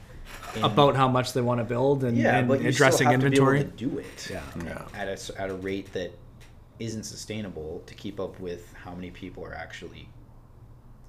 in- 0.55 0.62
About 0.62 0.94
how 0.94 1.09
much 1.09 1.33
they 1.33 1.40
want 1.40 1.59
to 1.59 1.64
build 1.64 2.05
and, 2.05 2.16
yeah, 2.16 2.37
and 2.38 2.46
but 2.46 2.61
addressing 2.61 3.11
inventory. 3.11 3.61
to 3.61 3.64
be 3.64 3.68
able 3.68 3.79
to 3.79 3.85
do 3.87 3.98
it 3.98 4.31
Yeah. 4.31 4.42
Yeah. 4.64 4.87
at 5.00 5.09
a 5.09 5.40
at 5.40 5.48
a 5.50 5.55
rate 5.55 5.92
that 5.94 6.12
isn't 6.80 7.04
sustainable 7.04 7.82
to 7.86 7.94
keep 7.94 8.18
up 8.18 8.40
with 8.40 8.72
how 8.74 8.94
many 8.94 9.10
people 9.10 9.44
are 9.44 9.54
actually 9.54 10.08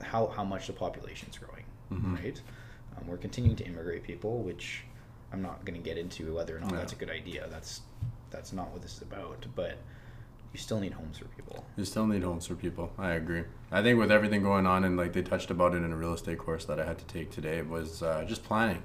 how 0.03 0.27
how 0.27 0.43
much 0.43 0.67
the 0.67 0.73
population's 0.73 1.38
growing, 1.38 1.63
Mhm. 1.91 2.15
right? 2.21 2.41
Um, 2.97 3.07
we're 3.07 3.17
continuing 3.17 3.55
to 3.57 3.65
immigrate 3.65 4.03
people, 4.03 4.43
which 4.43 4.84
I'm 5.31 5.41
not 5.41 5.63
going 5.65 5.81
to 5.81 5.84
get 5.89 5.97
into 5.97 6.36
whether 6.36 6.57
or 6.57 6.60
not 6.60 6.71
Yeah. 6.71 6.77
that's 6.79 6.93
a 6.93 6.95
good 6.95 7.10
idea. 7.10 7.47
That's 7.49 7.81
that's 8.31 8.53
not 8.53 8.71
what 8.71 8.81
this 8.81 8.95
is 8.95 9.01
about, 9.01 9.45
but 9.55 9.77
you 10.53 10.60
still 10.60 10.79
need 10.79 10.93
homes 10.93 11.17
for 11.17 11.25
people. 11.25 11.65
You 11.77 11.86
still 11.86 12.07
need 12.07 12.23
homes 12.23 12.45
for 12.47 12.55
people. 12.55 12.91
I 12.97 13.12
agree. 13.12 13.43
I 13.71 13.81
think 13.84 13.99
with 13.99 14.12
everything 14.12 14.41
going 14.41 14.65
on, 14.65 14.84
and 14.84 14.97
like 14.97 15.13
they 15.13 15.21
touched 15.21 15.51
about 15.51 15.73
it 15.73 15.84
in 15.84 15.91
a 15.91 15.95
real 15.95 16.13
estate 16.13 16.38
course 16.38 16.65
that 16.65 16.79
I 16.79 16.86
had 16.86 16.97
to 16.97 17.05
take 17.05 17.31
today, 17.31 17.62
was 17.62 18.01
uh, 18.03 18.23
just 18.27 18.43
planning. 18.43 18.84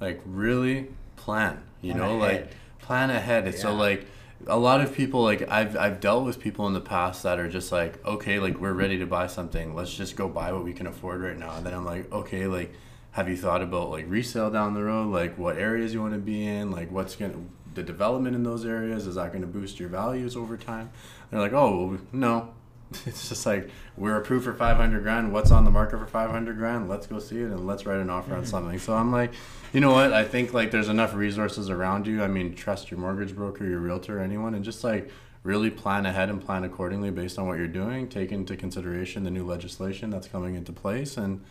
Like 0.00 0.20
really 0.24 0.88
plan. 1.16 1.62
You 1.82 1.92
Plan 1.94 2.02
know, 2.02 2.22
ahead. 2.22 2.42
like 2.46 2.50
plan 2.80 3.10
ahead. 3.10 3.54
So 3.54 3.70
Yeah. 3.72 3.76
like 3.78 4.06
a 4.46 4.58
lot 4.58 4.80
of 4.80 4.94
people 4.94 5.22
like 5.22 5.48
I've 5.50 5.76
I've 5.76 6.00
dealt 6.00 6.24
with 6.24 6.40
people 6.40 6.66
in 6.66 6.72
the 6.72 6.80
past 6.80 7.22
that 7.22 7.38
are 7.38 7.48
just 7.48 7.72
like 7.72 8.04
okay 8.04 8.38
like 8.38 8.60
we're 8.60 8.72
ready 8.72 8.98
to 8.98 9.06
buy 9.06 9.26
something. 9.26 9.74
Let's 9.74 9.94
just 9.94 10.16
go 10.16 10.28
buy 10.28 10.52
what 10.52 10.64
we 10.64 10.72
can 10.72 10.86
afford 10.86 11.20
right 11.20 11.38
now. 11.38 11.56
And 11.56 11.66
then 11.66 11.74
I'm 11.74 11.84
like 11.84 12.12
okay 12.12 12.46
like 12.46 12.72
have 13.12 13.28
you 13.28 13.36
thought 13.36 13.62
about 13.62 13.90
like 13.90 14.04
resale 14.08 14.50
down 14.50 14.74
the 14.74 14.84
road? 14.84 15.12
Like 15.12 15.38
what 15.38 15.56
areas 15.56 15.94
you 15.94 16.00
want 16.00 16.12
to 16.12 16.18
be 16.18 16.46
in? 16.46 16.70
Like 16.70 16.90
what's 16.90 17.16
gonna 17.16 17.34
the 17.74 17.82
development 17.82 18.36
in 18.36 18.42
those 18.42 18.64
areas? 18.64 19.06
Is 19.06 19.16
that 19.16 19.32
going 19.32 19.42
to 19.42 19.46
boost 19.46 19.78
your 19.78 19.88
values 19.88 20.36
over 20.36 20.56
time? 20.56 20.90
They're 21.30 21.40
like 21.40 21.52
oh 21.52 21.98
no 22.12 22.54
it's 23.06 23.28
just 23.28 23.44
like 23.46 23.68
we're 23.96 24.16
approved 24.16 24.44
for 24.44 24.54
500 24.54 25.02
grand. 25.02 25.32
What's 25.32 25.50
on 25.50 25.64
the 25.64 25.70
market 25.70 25.98
for 25.98 26.06
500 26.06 26.56
grand? 26.56 26.88
Let's 26.88 27.06
go 27.06 27.18
see 27.18 27.40
it 27.40 27.50
and 27.50 27.66
let's 27.66 27.84
write 27.84 27.98
an 27.98 28.10
offer 28.10 28.32
on 28.32 28.42
mm-hmm. 28.42 28.48
something. 28.48 28.78
So 28.78 28.94
i'm 28.94 29.10
like 29.10 29.32
you 29.72 29.80
know 29.80 29.92
what? 29.92 30.12
I 30.12 30.24
think 30.24 30.54
like 30.54 30.70
there's 30.70 30.88
enough 30.88 31.14
resources 31.14 31.68
around 31.68 32.06
you. 32.06 32.22
I 32.22 32.28
mean 32.28 32.54
trust 32.54 32.90
your 32.90 33.00
mortgage 33.00 33.34
broker 33.34 33.66
your 33.66 33.80
realtor 33.80 34.20
anyone 34.20 34.54
and 34.54 34.64
just 34.64 34.84
like 34.84 35.10
really 35.42 35.70
plan 35.70 36.06
ahead 36.06 36.28
and 36.28 36.44
plan 36.44 36.64
accordingly 36.64 37.10
based 37.10 37.38
on 37.38 37.46
what 37.48 37.58
you're 37.58 37.66
doing. 37.66 38.08
Take 38.08 38.30
into 38.30 38.56
consideration 38.56 39.24
the 39.24 39.30
new 39.30 39.44
legislation 39.44 40.10
that's 40.10 40.28
coming 40.28 40.54
into 40.54 40.72
place 40.72 41.16
and 41.16 41.44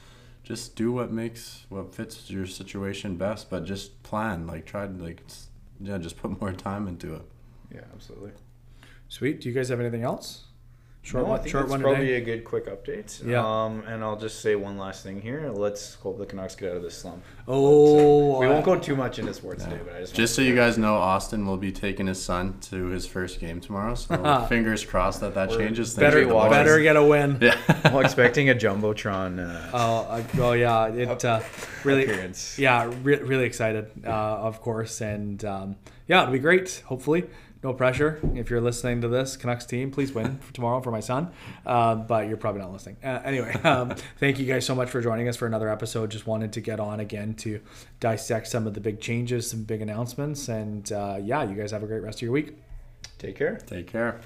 just 0.44 0.76
do 0.76 0.92
what 0.92 1.12
makes 1.12 1.66
what 1.70 1.94
fits 1.94 2.30
your 2.30 2.46
situation 2.46 3.18
best 3.18 3.50
but 3.50 3.66
just 3.66 4.02
plan. 4.04 4.48
Like 4.48 4.66
try 4.66 4.88
to 4.88 4.94
like 4.94 5.22
yeah 5.82 5.98
just 5.98 6.16
put 6.16 6.40
more 6.40 6.54
time 6.70 6.88
into 6.88 7.14
it. 7.14 7.24
Yeah, 7.74 7.82
absolutely. 7.94 8.32
Sweet. 9.10 9.42
Do 9.42 9.50
you 9.50 9.56
guys 9.56 9.68
have 9.68 9.82
anything 9.82 10.04
else? 10.04 10.46
Short 11.06 11.24
no, 11.24 11.30
one. 11.30 11.40
I 11.40 11.44
think 11.44 11.52
short 11.52 11.70
that's 11.70 11.82
probably 11.84 12.08
today. 12.08 12.16
a 12.16 12.22
good 12.22 12.44
quick 12.44 12.66
update. 12.66 13.24
Yeah. 13.24 13.46
Um, 13.46 13.84
and 13.86 14.04
I'll 14.04 14.18
just 14.18 14.42
say 14.42 14.56
one 14.56 14.80
last 14.80 15.04
thing 15.04 15.22
here. 15.22 15.52
Let's 15.52 15.94
hope 15.94 16.18
the 16.18 16.26
Canucks 16.26 16.56
get 16.56 16.72
out 16.72 16.78
of 16.78 16.82
this 16.82 16.98
slump. 16.98 17.24
Oh, 17.48 18.40
we 18.40 18.48
won't 18.48 18.66
go 18.66 18.80
too 18.80 18.96
much 18.96 19.20
into 19.20 19.32
sports 19.36 19.66
today, 19.66 19.80
but 19.86 19.96
I 19.96 20.00
just 20.00 20.16
Just 20.16 20.34
so 20.34 20.42
you 20.42 20.56
guys 20.56 20.80
know, 20.80 20.96
Austin 20.96 21.46
will 21.46 21.58
be 21.58 21.72
taking 21.72 22.08
his 22.08 22.20
son 22.20 22.58
to 22.72 22.88
his 22.88 23.06
first 23.06 23.40
game 23.40 23.62
tomorrow. 23.62 23.94
So 23.94 24.46
fingers 24.50 24.84
crossed 24.84 25.20
that 25.22 25.36
that 25.36 25.50
We're 25.50 25.60
changes 25.60 25.94
things. 25.94 26.00
better 26.00 26.26
the 26.26 26.34
better 26.50 26.82
get 26.82 26.96
a 26.96 27.04
win. 27.04 27.38
Yeah. 27.40 27.56
I'm 27.84 28.04
expecting 28.04 28.50
a 28.50 28.56
jumbotron 28.56 29.40
uh, 29.48 29.70
Oh, 29.74 29.98
uh, 30.10 30.24
oh 30.40 30.54
yeah, 30.54 30.88
it 30.88 31.24
uh, 31.24 31.42
really, 31.84 32.06
appearance. 32.06 32.58
yeah, 32.58 32.92
re- 33.04 33.20
really 33.20 33.46
excited, 33.46 33.92
uh, 34.04 34.10
of 34.10 34.60
course, 34.60 35.02
and 35.02 35.46
um, 35.46 35.76
yeah, 36.08 36.24
it'll 36.24 36.34
be 36.34 36.40
great. 36.40 36.82
Hopefully, 36.88 37.26
no 37.66 37.74
pressure. 37.74 38.20
If 38.36 38.50
you're 38.50 38.62
listening 38.62 39.02
to 39.02 39.08
this 39.08 39.36
Canucks 39.36 39.66
team, 39.66 39.90
please 39.90 40.14
win 40.14 40.38
for 40.38 40.54
tomorrow 40.54 40.82
for 40.82 40.92
my 40.92 41.00
son. 41.00 41.32
Uh, 41.66 41.96
but 41.96 42.28
you're 42.28 42.38
probably 42.38 42.62
not 42.62 42.72
listening. 42.72 42.98
Uh, 43.04 43.20
anyway, 43.26 43.54
um, 43.64 43.90
thank 44.20 44.40
you 44.40 44.46
guys 44.46 44.66
so 44.66 44.76
much 44.76 44.90
for 44.90 45.02
joining 45.02 45.28
us 45.28 45.36
for 45.36 45.48
another 45.48 45.68
episode. 45.68 46.12
Just 46.12 46.28
wanted 46.28 46.54
to 46.54 46.62
get 46.62 46.80
on 46.80 47.00
again 47.00 47.34
to 47.36 47.60
dissect 48.00 48.48
some 48.48 48.68
of 48.68 48.76
the 48.76 48.80
big 48.80 49.02
changes, 49.02 49.50
some 49.50 49.64
big 49.64 49.82
announcements, 49.82 50.48
and 50.48 50.92
uh, 50.92 51.18
yeah, 51.22 51.44
you 51.44 51.56
guys 51.56 51.72
have 51.72 51.84
a 51.84 51.88
great 51.88 52.04
rest 52.04 52.20
of 52.20 52.22
your 52.22 52.32
week. 52.32 52.56
Take 53.18 53.36
care. 53.36 53.58
Take 53.58 53.88
care. 53.88 54.22